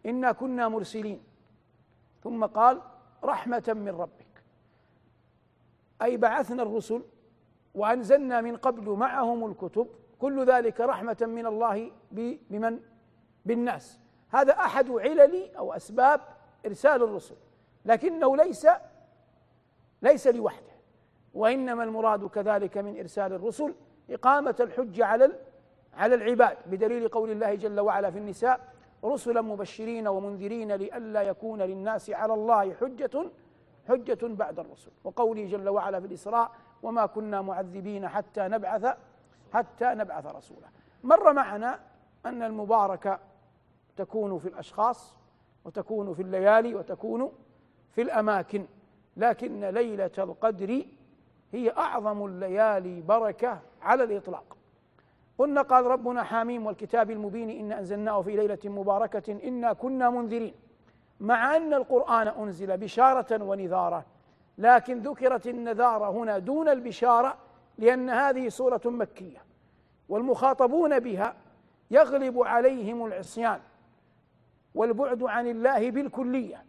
إنا 0.06 0.32
كنا 0.32 0.68
مرسلين. 0.68 1.22
ثم 2.22 2.44
قال 2.44 2.82
رحمة 3.24 3.76
من 3.76 3.88
ربك. 3.88 4.42
أي 6.02 6.16
بعثنا 6.16 6.62
الرسل 6.62 7.02
وأنزلنا 7.74 8.40
من 8.40 8.56
قبل 8.56 8.90
معهم 8.90 9.50
الكتب 9.50 9.86
كل 10.18 10.44
ذلك 10.44 10.80
رحمة 10.80 11.16
من 11.20 11.46
الله 11.46 11.90
بمن؟ 12.50 12.80
بالناس. 13.44 14.00
هذا 14.30 14.52
أحد 14.52 14.90
علل 14.90 15.54
أو 15.56 15.72
أسباب 15.72 16.20
إرسال 16.66 17.02
الرسل 17.02 17.34
لكنه 17.84 18.36
ليس 18.36 18.66
ليس 20.02 20.26
لوحده. 20.26 20.70
وإنما 21.34 21.84
المراد 21.84 22.26
كذلك 22.26 22.78
من 22.78 22.98
إرسال 22.98 23.32
الرسل 23.32 23.74
إقامة 24.10 24.56
الحجة 24.60 25.04
على 25.06 25.32
على 25.94 26.14
العباد 26.14 26.56
بدليل 26.66 27.08
قول 27.08 27.30
الله 27.30 27.54
جل 27.54 27.80
وعلا 27.80 28.10
في 28.10 28.18
النساء 28.18 28.60
رسلا 29.04 29.40
مبشرين 29.40 30.08
ومنذرين 30.08 30.72
لئلا 30.72 31.22
يكون 31.22 31.62
للناس 31.62 32.10
على 32.10 32.34
الله 32.34 32.74
حجة 32.74 33.30
حجة 33.88 34.18
بعد 34.22 34.58
الرسل. 34.58 34.90
وقوله 35.04 35.44
جل 35.44 35.68
وعلا 35.68 36.00
في 36.00 36.06
الإسراء 36.06 36.52
وما 36.82 37.06
كنا 37.06 37.42
معذبين 37.42 38.08
حتى 38.08 38.48
نبعث 38.48 38.96
حتى 39.52 39.84
نبعث 39.84 40.26
رسولا. 40.26 40.66
مر 41.04 41.32
معنا 41.32 41.80
أن 42.26 42.42
المباركة 42.42 43.18
تكون 43.96 44.38
في 44.38 44.48
الأشخاص 44.48 45.14
وتكون 45.64 46.14
في 46.14 46.22
الليالي 46.22 46.74
وتكون 46.74 47.32
في 47.92 48.02
الأماكن 48.02 48.66
لكن 49.16 49.64
ليلة 49.64 50.10
القدر 50.18 50.84
هي 51.52 51.70
أعظم 51.70 52.26
الليالي 52.26 53.00
بركة 53.00 53.60
على 53.82 54.04
الإطلاق. 54.04 54.56
قلنا 55.38 55.62
قال 55.62 55.86
ربنا 55.86 56.22
حاميم 56.22 56.66
والكتاب 56.66 57.10
المبين 57.10 57.50
إن 57.50 57.72
أنزلناه 57.72 58.22
في 58.22 58.36
ليلة 58.36 58.58
مباركة 58.64 59.38
إنا 59.44 59.72
كنا 59.72 60.10
منذرين 60.10 60.54
مع 61.20 61.56
أن 61.56 61.74
القرآن 61.74 62.28
أنزل 62.28 62.76
بشارة 62.76 63.42
ونذارة 63.42 64.04
لكن 64.60 64.98
ذكرت 64.98 65.46
النذارة 65.46 66.10
هنا 66.10 66.38
دون 66.38 66.68
البشارة 66.68 67.36
لأن 67.78 68.10
هذه 68.10 68.48
سورة 68.48 68.80
مكية 68.84 69.42
والمخاطبون 70.08 70.98
بها 70.98 71.34
يغلب 71.90 72.42
عليهم 72.42 73.06
العصيان 73.06 73.60
والبعد 74.74 75.22
عن 75.22 75.46
الله 75.46 75.90
بالكلية 75.90 76.64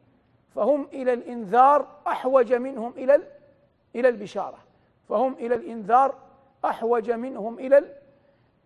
فهم 0.56 0.88
إلى 0.93 1.13
الإنذار 1.13 1.88
أحوج 2.08 2.54
منهم 2.54 2.93
إلى 2.97 3.21
إلى 3.95 4.10
البشارة 4.10 4.58
فهم 5.10 5.34
إلى 5.34 5.56
الإنذار 5.56 6.15
أحوج 6.65 7.12
منهم 7.12 7.60
إلى 7.60 7.77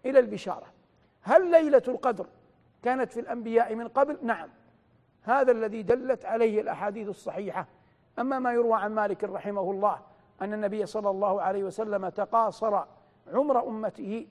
إلى 0.06 0.20
البشارة 0.20 0.68
هل 1.22 1.52
ليلة 1.52 1.84
القدر 1.88 2.26
كانت 2.84 3.12
في 3.12 3.20
الأنبياء 3.20 3.76
من 3.76 3.88
قبل؟ 3.88 4.18
نعم 4.22 4.50
هذا 5.24 5.52
الذي 5.52 5.84
دلت 5.84 6.26
عليه 6.26 6.62
الأحاديث 6.62 7.10
الصحيحة 7.10 7.68
أما 8.20 8.40
ما 8.40 8.54
يروى 8.54 8.74
عن 8.74 8.94
مالك 8.94 9.24
رحمه 9.24 9.72
الله 9.72 10.00
أن 10.42 10.54
النبي 10.54 10.86
صلى 10.86 11.10
الله 11.10 11.42
عليه 11.42 11.64
وسلم 11.64 12.10
تقاصر 12.10 12.84
عمر 13.34 13.68
أمته 13.68 14.28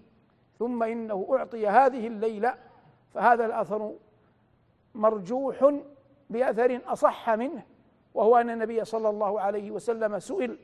ثم 0.59 0.83
إنه 0.83 1.29
أعطي 1.33 1.69
هذه 1.69 2.07
الليلة 2.07 2.55
فهذا 3.15 3.47
الأثر 3.47 3.93
مرجوح 4.95 5.75
بأثر 6.31 6.81
أصح 6.87 7.31
منه 7.31 7.63
وهو 8.15 8.37
أن 8.37 8.51
النبي 8.51 8.85
صلى 8.85 9.09
الله 9.09 9.41
عليه 9.41 9.71
وسلم 9.71 10.19
سئل 10.19 10.59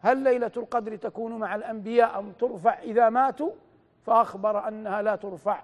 هل 0.00 0.16
ليلة 0.16 0.52
القدر 0.56 0.96
تكون 0.96 1.38
مع 1.38 1.54
الأنبياء 1.54 2.18
أم 2.18 2.32
ترفع؟ 2.32 2.78
إذا 2.78 3.08
ماتوا 3.08 3.50
فأخبر 4.02 4.68
أنها 4.68 5.02
لا 5.02 5.16
ترفع. 5.16 5.62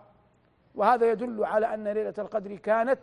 وهذا 0.75 1.11
يدل 1.11 1.45
على 1.45 1.75
أن 1.75 1.89
ليلة 1.89 2.15
القدر 2.19 2.57
كانت 2.57 3.01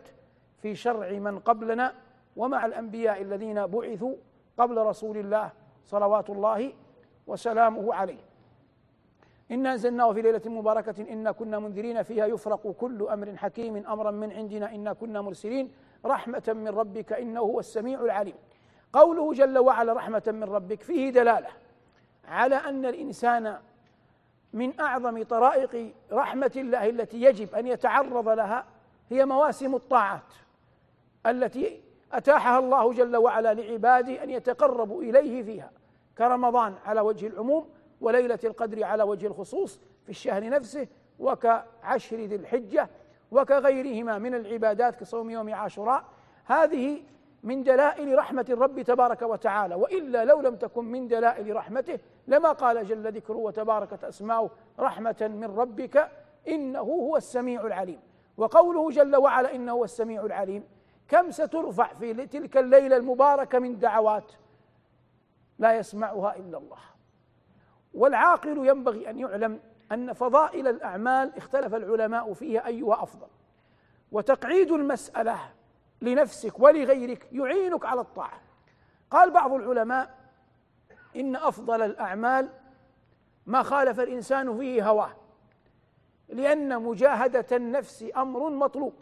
في 0.62 0.74
شرع 0.74 1.10
من 1.10 1.38
قبلنا 1.38 1.94
ومع 2.38 2.66
الأنبياء 2.66 3.22
الذين 3.22 3.66
بعثوا 3.66 4.14
قبل 4.58 4.78
رسول 4.78 5.18
الله 5.18 5.50
صلوات 5.84 6.30
الله 6.30 6.72
وسلامه 7.26 7.94
عليه. 7.94 8.18
إنا 9.50 9.72
أنزلناه 9.72 10.12
في 10.12 10.22
ليلة 10.22 10.42
مباركة 10.46 11.12
إنا 11.12 11.32
كنا 11.32 11.58
منذرين 11.58 12.02
فيها 12.02 12.26
يفرق 12.26 12.70
كل 12.70 13.08
أمر 13.08 13.36
حكيم 13.36 13.76
أمرا 13.76 14.10
من 14.10 14.32
عندنا 14.32 14.74
إنا 14.74 14.92
كنا 14.92 15.20
مرسلين 15.20 15.72
رحمة 16.04 16.42
من 16.48 16.68
ربك 16.68 17.12
إنه 17.12 17.40
هو 17.40 17.60
السميع 17.60 18.00
العليم. 18.00 18.34
قوله 18.92 19.32
جل 19.32 19.58
وعلا 19.58 19.92
رحمة 19.92 20.22
من 20.26 20.44
ربك 20.44 20.82
فيه 20.82 21.10
دلالة 21.10 21.48
على 22.28 22.54
أن 22.54 22.86
الإنسان 22.86 23.58
من 24.52 24.80
أعظم 24.80 25.22
طرائق 25.22 25.92
رحمة 26.12 26.52
الله 26.56 26.88
التي 26.88 27.22
يجب 27.22 27.54
أن 27.54 27.66
يتعرض 27.66 28.28
لها 28.28 28.64
هي 29.10 29.24
مواسم 29.24 29.74
الطاعات 29.74 30.32
التي 31.26 31.87
أتاحها 32.12 32.58
الله 32.58 32.92
جل 32.92 33.16
وعلا 33.16 33.54
لعباده 33.54 34.22
أن 34.22 34.30
يتقربوا 34.30 35.02
إليه 35.02 35.42
فيها. 35.42 35.70
كرمضان 36.18 36.74
على 36.84 37.00
وجه 37.00 37.26
العموم 37.26 37.68
وليلة 38.00 38.38
القدر 38.44 38.84
على 38.84 39.02
وجه 39.02 39.26
الخصوص 39.26 39.80
في 40.04 40.10
الشهر 40.10 40.48
نفسه 40.48 40.86
وكعشر 41.18 42.16
ذي 42.16 42.34
الحجة 42.34 42.88
وكغيرهما 43.30 44.18
من 44.18 44.34
العبادات 44.34 45.00
كصوم 45.00 45.30
يوم 45.30 45.54
عاشوراء. 45.54 46.04
هذه 46.44 47.02
من 47.42 47.62
دلائل 47.62 48.18
رحمة 48.18 48.46
الرب 48.48 48.82
تبارك 48.82 49.22
وتعالى. 49.22 49.74
وإلا 49.74 50.24
لو 50.24 50.40
لم 50.40 50.56
تكن 50.56 50.84
من 50.84 51.08
دلائل 51.08 51.56
رحمته 51.56 51.98
لما 52.28 52.52
قال 52.52 52.86
جل 52.86 53.12
ذكره 53.12 53.36
وتباركت 53.36 54.04
أسماؤه 54.04 54.50
رحمة 54.80 55.30
من 55.34 55.58
ربك 55.58 56.10
إنه 56.48 56.80
هو 56.80 57.16
السميع 57.16 57.66
العليم. 57.66 58.00
وقوله 58.36 58.90
جل 58.90 59.16
وعلا 59.16 59.54
إنه 59.54 59.72
هو 59.72 59.84
السميع 59.84 60.24
العليم 60.24 60.64
كم 61.08 61.30
سترفع 61.30 61.94
في 61.94 62.26
تلك 62.26 62.56
الليلة 62.56 62.96
المباركة 62.96 63.58
من 63.58 63.78
دعوات 63.78 64.32
لا 65.58 65.76
يسمعها 65.76 66.36
إلا 66.36 66.58
الله. 66.58 66.78
والعاقل 67.94 68.68
ينبغي 68.68 69.10
أن 69.10 69.18
يعلم 69.18 69.60
أن 69.92 70.12
فضائل 70.12 70.68
الأعمال 70.68 71.36
اختلف 71.36 71.74
العلماء 71.74 72.32
فيها 72.32 72.66
أيها 72.66 73.02
أفضل. 73.02 73.26
وتقعيد 74.12 74.72
المسألة 74.72 75.38
لنفسك 76.02 76.60
ولغيرك 76.60 77.28
يعينك 77.32 77.86
على 77.86 78.00
الطاعة. 78.00 78.40
قال 79.10 79.30
بعض 79.30 79.52
العلماء 79.52 80.18
إن 81.16 81.36
أفضل 81.36 81.82
الأعمال 81.82 82.48
ما 83.46 83.62
خالف 83.62 84.00
الإنسان 84.00 84.58
فيه 84.58 84.88
هواه 84.88 85.16
لأن 86.28 86.82
مجاهدة 86.82 87.56
النفس 87.56 88.04
أمر 88.16 88.50
مطلوب. 88.50 88.94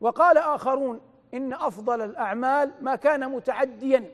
وقال 0.00 0.38
آخرون 0.38 1.00
إن 1.34 1.52
أفضل 1.52 2.02
الأعمال 2.02 2.72
ما 2.80 2.96
كان 2.96 3.30
متعديا 3.30 4.04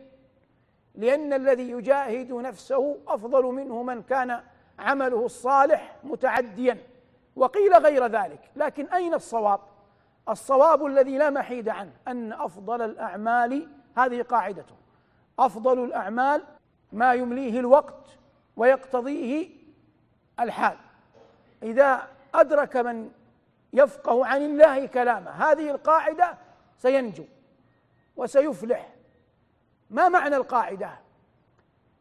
لأن 0.95 1.33
الذي 1.33 1.71
يجاهد 1.71 2.33
نفسه 2.33 2.97
أفضل 3.09 3.45
منه 3.45 3.83
من 3.83 4.03
كان 4.03 4.41
عمله 4.79 5.27
الصالح 5.27 5.97
متعديا. 6.05 6.79
وقيل 7.37 7.75
غير 7.75 8.07
ذلك 8.07 8.51
لكن 8.57 8.87
أين 8.87 9.15
الصواب؟ 9.15 9.61
الصواب 10.29 10.87
الذي 10.87 11.19
لا 11.19 11.31
محيد 11.31 11.69
عنه 11.69 11.93
أن 12.09 12.33
أفضل 12.33 12.83
الأعمال 12.83 13.69
هذه 13.97 14.23
قاعدته 14.23 14.75
أفضل 15.39 15.85
الأعمال 15.85 16.43
ما 16.93 17.15
يمليه 17.15 17.61
الوقت 17.61 18.07
ويقتضيه 18.57 19.49
الحال. 20.41 20.77
إذا 21.63 22.09
أدرك 22.35 22.77
من 22.77 23.11
يفقه 23.73 24.27
عن 24.27 24.43
الله 24.43 24.87
كلامه. 24.87 25.31
هذه 25.31 25.71
القاعدة 25.71 26.39
سينجو 26.79 27.25
وسيفلح. 28.17 28.95
ما 29.91 30.09
معنى 30.09 30.37
القاعدة؟ 30.37 30.99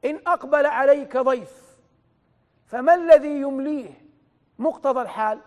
إن 0.06 0.22
أقبل 0.28 0.66
عليك 0.66 1.18
ضيف 1.18 1.78
فما 2.68 2.96
الذي 2.96 3.42
يمليه؟ 3.42 4.02
مقتضى 4.60 5.02
الحال 5.02 5.40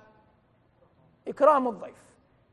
إكرام 1.29 1.69
الضيف. 1.69 2.05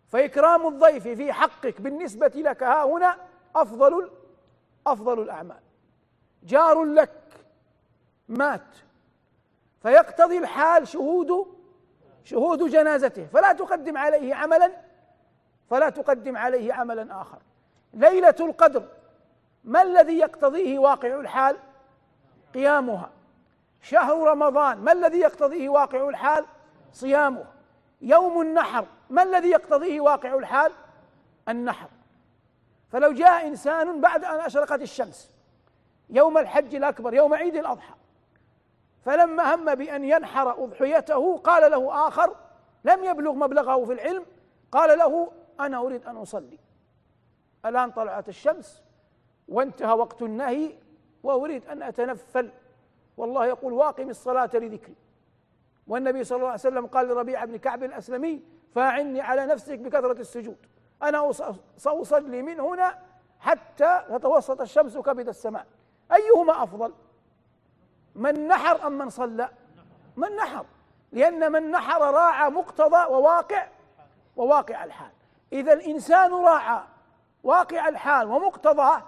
فإكرام 0.07 0.67
الضيف 0.67 1.07
في 1.07 1.33
حقك 1.33 1.81
بالنسبة 1.81 2.31
لك 2.35 2.63
ها 2.63 2.83
هنا 2.83 3.17
أفضل 3.55 4.11
أفضل 4.87 5.21
الأعمال. 5.21 5.61
جار 6.43 6.83
لك 6.83 7.45
مات. 8.29 8.75
فيقتضي 9.81 10.37
الحال 10.37 10.87
شهود 10.87 11.60
شهود 12.23 12.63
جنازته 12.63 13.27
فلا 13.33 13.53
تقدم 13.53 13.97
عليه 13.97 14.35
عملا 14.35 14.71
فلا 15.69 15.89
تقدم 15.89 16.37
عليه 16.37 16.73
عملا 16.73 17.21
آخر. 17.21 17.37
ليلة 17.93 18.35
القدر 18.39 18.83
ما 19.63 19.81
الذي 19.81 20.17
يقتضيه 20.17 20.79
واقع 20.79 21.19
الحال؟ 21.19 21.57
قيامها. 22.53 23.09
شهر 23.81 24.27
رمضان 24.27 24.77
ما 24.77 24.91
الذي 24.91 25.19
يقتضيه 25.19 25.69
واقع 25.69 26.09
الحال؟ 26.09 26.45
صيامه. 26.93 27.45
يوم 28.01 28.41
النحر 28.41 28.85
ما 29.09 29.23
الذي 29.23 29.49
يقتضيه 29.49 30.01
واقع 30.01 30.33
الحال؟ 30.33 30.71
النحر. 31.49 31.89
فلو 32.91 33.11
جاء 33.11 33.47
إنسان 33.47 34.01
بعد 34.01 34.25
أن 34.25 34.39
أشرقت 34.39 34.81
الشمس 34.81 35.31
يوم 36.09 36.37
الحج 36.37 36.75
الأكبر 36.75 37.13
يوم 37.13 37.33
عيد 37.33 37.55
الأضحى 37.55 37.93
فلما 39.05 39.55
هم 39.55 39.75
بأن 39.75 40.03
ينحر 40.03 40.63
أضحيته 40.63 41.37
قال 41.37 41.71
له 41.71 42.07
آخر 42.07 42.35
لم 42.83 43.03
يبلغ 43.03 43.33
مبلغه 43.33 43.85
في 43.85 43.93
العلم 43.93 44.25
قال 44.71 44.99
له 44.99 45.31
أنا 45.59 45.77
أريد 45.77 46.05
أن 46.05 46.17
أصلي. 46.17 46.59
الآن 47.65 47.91
طلعت 47.91 48.29
الشمس 48.29 48.83
وانتهى 49.47 49.93
وقت 49.93 50.21
النهي 50.21 50.77
وأريد 51.23 51.65
أن 51.65 51.83
أتنفل. 51.83 52.51
والله 53.17 53.45
يقول 53.45 53.73
واقم 53.73 54.09
الصلاة 54.09 54.49
لذكري. 54.53 54.95
والنبي 55.87 56.23
صلى 56.23 56.35
الله 56.35 56.47
عليه 56.47 56.59
وسلم 56.59 56.85
قال 56.85 57.07
لربيع 57.07 57.45
بن 57.45 57.57
كعب 57.57 57.83
الأسلمي 57.83 58.43
فأعني 58.75 59.21
على 59.21 59.45
نفسك 59.45 59.79
بكثرة 59.79 60.19
السجود. 60.19 60.57
أنا 61.03 61.31
سأصلي 61.77 62.41
من 62.41 62.59
هنا 62.59 62.99
حتى 63.39 64.01
تتوسط 64.09 64.61
الشمس 64.61 64.97
كبد 64.97 65.27
السماء. 65.27 65.65
أيهما 66.11 66.63
أفضل؟ 66.63 66.93
من 68.15 68.47
نحر 68.47 68.87
أم 68.87 68.97
من 68.97 69.09
صلى؟ 69.09 69.49
من 70.17 70.35
نحر. 70.35 70.65
لأن 71.11 71.51
من 71.51 71.71
نحر 71.71 72.01
راعى 72.01 72.49
مقتضى 72.49 73.13
وواقع 73.13 73.67
وواقع 74.35 74.83
الحال. 74.83 75.11
إذا 75.53 75.73
الإنسان 75.73 76.33
راعى 76.33 76.83
واقع 77.43 77.87
الحال 77.87 78.27
ومقتضاه 78.27 79.03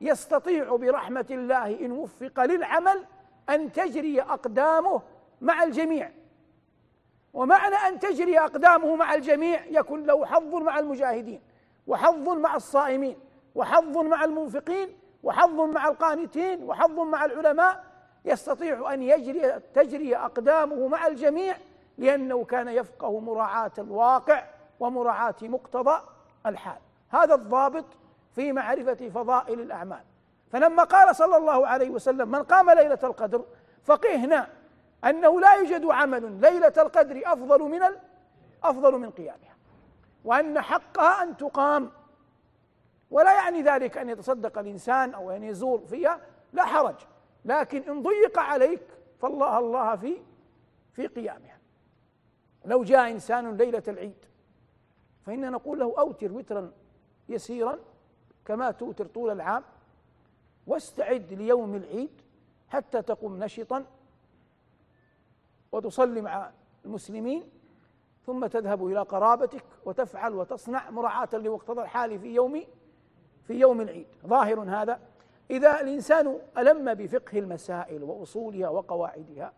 يستطيع 0.00 0.76
برحمة 0.76 1.26
الله 1.30 1.86
إن 1.86 1.92
وفق 1.92 2.40
للعمل 2.40 3.04
أن 3.50 3.72
تجري 3.72 4.22
أقدامه 4.22 5.02
مع 5.40 5.62
الجميع. 5.62 6.10
ومعنى 7.34 7.74
أن 7.74 7.98
تجري 7.98 8.38
أقدامه 8.38 8.96
مع 8.96 9.14
الجميع 9.14 9.66
يكون 9.66 10.04
له 10.04 10.26
حظ 10.26 10.54
مع 10.54 10.78
المجاهدين 10.78 11.40
وحظ 11.86 12.28
مع 12.28 12.56
الصائمين 12.56 13.18
وحظ 13.54 13.98
مع 13.98 14.24
المنفقين 14.24 14.98
وحظ 15.22 15.60
مع 15.60 15.88
القانتين 15.88 16.64
وحظ 16.64 17.00
مع 17.00 17.24
العلماء 17.24 17.84
يستطيع 18.24 18.94
أن 18.94 19.02
يجري 19.02 19.60
تجري 19.74 20.16
أقدامه 20.16 20.88
مع 20.88 21.06
الجميع 21.06 21.56
لأنه 21.98 22.44
كان 22.44 22.68
يفقه 22.68 23.20
مراعاة 23.20 23.72
الواقع 23.78 24.44
ومراعاة 24.80 25.34
مقتضى 25.42 26.00
الحال. 26.46 26.78
هذا 27.08 27.34
الضابط 27.34 27.84
في 28.34 28.52
معرفة 28.52 29.08
فضائل 29.08 29.60
الأعمال. 29.60 30.00
فلما 30.52 30.84
قال 30.84 31.16
صلى 31.16 31.36
الله 31.36 31.66
عليه 31.66 31.90
وسلم 31.90 32.28
من 32.28 32.42
قام 32.42 32.70
ليلة 32.70 32.98
القدر 33.02 33.44
فقهنا 33.84 34.48
أنه 35.04 35.40
لا 35.40 35.54
يوجد 35.54 35.84
عمل 35.84 36.40
ليلة 36.40 36.72
القدر 36.76 37.22
أفضل 37.24 37.62
من 37.62 37.82
أفضل 38.64 38.98
من 38.98 39.10
قيامها 39.10 39.56
وأن 40.24 40.60
حقها 40.60 41.22
أن 41.22 41.36
تقام. 41.36 41.90
ولا 43.10 43.32
يعني 43.34 43.62
ذلك 43.62 43.98
أن 43.98 44.08
يتصدق 44.08 44.58
الإنسان 44.58 45.14
أو 45.14 45.30
أن 45.30 45.42
يزور 45.42 45.78
فيها 45.90 46.20
لا 46.52 46.64
حرج. 46.64 46.94
لكن 47.48 47.82
إن 47.82 48.02
ضيق 48.02 48.38
عليك 48.38 48.82
فالله 49.20 49.58
الله 49.58 49.96
في 49.96 50.16
في 50.92 51.06
قيامها. 51.06 51.58
لو 52.64 52.84
جاء 52.84 53.10
إنسان 53.10 53.56
ليلة 53.56 53.82
العيد 53.88 54.24
فإننا 55.26 55.50
نقول 55.50 55.78
له 55.78 55.94
أوتر 55.98 56.32
وترا 56.32 56.72
يسيرا 57.28 57.78
كما 58.44 58.70
توتر 58.70 59.06
طول 59.06 59.30
العام 59.30 59.62
واستعد 60.66 61.32
ليوم 61.32 61.74
العيد 61.74 62.10
حتى 62.68 63.02
تقوم 63.02 63.44
نشطا 63.44 63.84
وتصلي 65.72 66.20
مع 66.20 66.50
المسلمين 66.84 67.50
ثم 68.26 68.46
تذهب 68.46 68.86
إلى 68.86 69.00
قرابتك 69.00 69.64
وتفعل 69.84 70.34
وتصنع 70.34 70.90
مراعاة 70.90 71.28
لمقتضى 71.32 71.82
الحال 71.82 72.20
في 72.20 72.34
يوم 72.34 72.64
في 73.46 73.54
يوم 73.54 73.80
العيد. 73.80 74.06
ظاهر 74.26 74.60
هذا 74.60 75.00
إذا 75.50 75.80
الإنسان 75.80 76.38
ألم 76.58 76.94
بفقه 76.94 77.38
المسائل 77.38 78.02
وأصولها 78.02 78.68
وقواعدها 78.68 79.52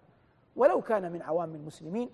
ولو 0.57 0.81
كان 0.81 1.13
من 1.13 1.23
عوام 1.23 1.55
المسلمين 1.55 2.11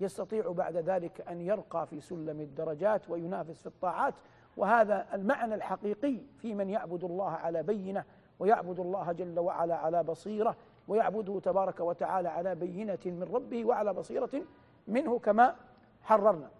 يستطيع 0.00 0.52
بعد 0.52 0.76
ذلك 0.76 1.28
أن 1.28 1.40
يرقى 1.40 1.86
في 1.86 2.00
سلم 2.00 2.40
الدرجات 2.40 3.10
وينافس 3.10 3.60
في 3.60 3.66
الطاعات. 3.66 4.14
وهذا 4.56 5.06
المعنى 5.14 5.54
الحقيقي 5.54 6.18
في 6.38 6.54
من 6.54 6.70
يعبد 6.70 7.04
الله 7.04 7.30
على 7.30 7.62
بينة 7.62 8.04
ويعبد 8.38 8.80
الله 8.80 9.12
جل 9.12 9.38
وعلا 9.38 9.76
على 9.76 10.02
بصيرة 10.02 10.56
ويعبده 10.88 11.40
تبارك 11.40 11.80
وتعالى 11.80 12.28
على 12.28 12.54
بينة 12.54 12.98
من 13.06 13.28
ربه 13.32 13.64
وعلى 13.64 13.94
بصيرة 13.94 14.42
منه 14.88 15.18
كما 15.18 15.54
حررنا. 16.02 16.50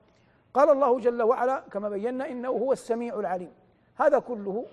قال 0.54 0.70
الله 0.70 0.98
جل 0.98 1.22
وعلا 1.22 1.60
كما 1.60 1.88
بينا 1.88 2.30
إنه 2.30 2.48
هو 2.48 2.72
السميع 2.72 3.18
العليم. 3.18 3.52
هذا 3.96 4.18
كله 4.18 4.64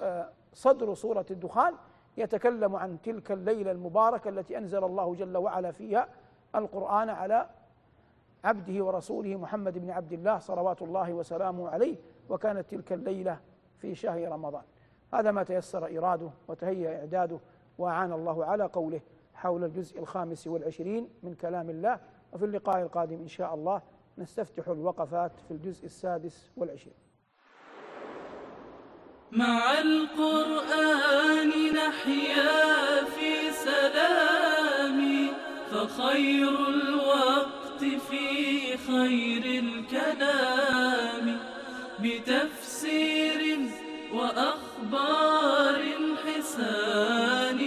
آه، 0.00 0.28
صدر 0.52 0.94
سوره 0.94 1.26
الدخان 1.30 1.74
يتكلم 2.16 2.76
عن 2.76 3.02
تلك 3.02 3.32
الليلة 3.32 3.70
المباركة 3.70 4.28
التي 4.28 4.58
أنزل 4.58 4.84
الله 4.84 5.14
جل 5.14 5.36
وعلا 5.36 5.70
فيها 5.70 6.08
القرآن 6.54 7.08
على 7.10 7.50
عبده 8.44 8.84
ورسوله 8.84 9.36
محمد 9.36 9.78
بن 9.78 9.90
عبد 9.90 10.12
الله 10.12 10.38
صلوات 10.38 10.82
الله 10.82 11.12
وسلامه 11.12 11.68
عليه 11.68 11.96
وكانت 12.28 12.70
تلك 12.70 12.92
الليلة 12.92 13.40
في 13.78 13.94
شهر 13.94 14.32
رمضان. 14.32 14.62
هذا 15.14 15.30
ما 15.30 15.42
تيسر 15.42 15.98
إراده 15.98 16.30
وتهيأ 16.48 16.98
إعداده 16.98 17.38
وأعان 17.78 18.12
الله 18.12 18.44
على 18.44 18.64
قوله 18.64 19.00
حول 19.34 19.64
الجزء 19.64 19.98
الخامس 19.98 20.46
والعشرين 20.46 21.08
من 21.22 21.34
كلام 21.34 21.70
الله. 21.70 22.00
وفي 22.32 22.44
اللقاء 22.44 22.82
القادم 22.82 23.16
إن 23.16 23.28
شاء 23.28 23.54
الله 23.54 23.82
نستفتح 24.18 24.68
الوقفات 24.68 25.32
في 25.36 25.50
الجزء 25.50 25.84
السادس 25.84 26.50
والعشرين. 26.56 27.07
مع 29.32 29.80
القرآن 29.80 31.50
نحيا 31.74 33.04
في 33.04 33.52
سلام 33.64 35.28
فخير 35.70 36.68
الوقت 36.68 37.84
في 38.10 38.76
خير 38.76 39.64
الكلام. 39.64 41.40
بتفسير 42.00 43.58
وأخبار 44.12 45.82
حسان 46.26 47.60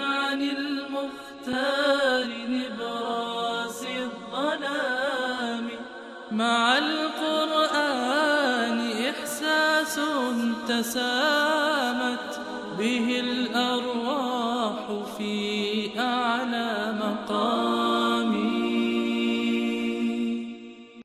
عن 0.00 0.42
المختار 0.42 2.26
نبراس 2.48 3.86
الظلام. 3.86 5.68
مع 6.30 6.77
تسامت 10.78 12.40
به 12.78 13.20
الأرواح 13.20 14.74
في 15.18 16.00
أعلى 16.00 16.94
مقام. 17.00 17.67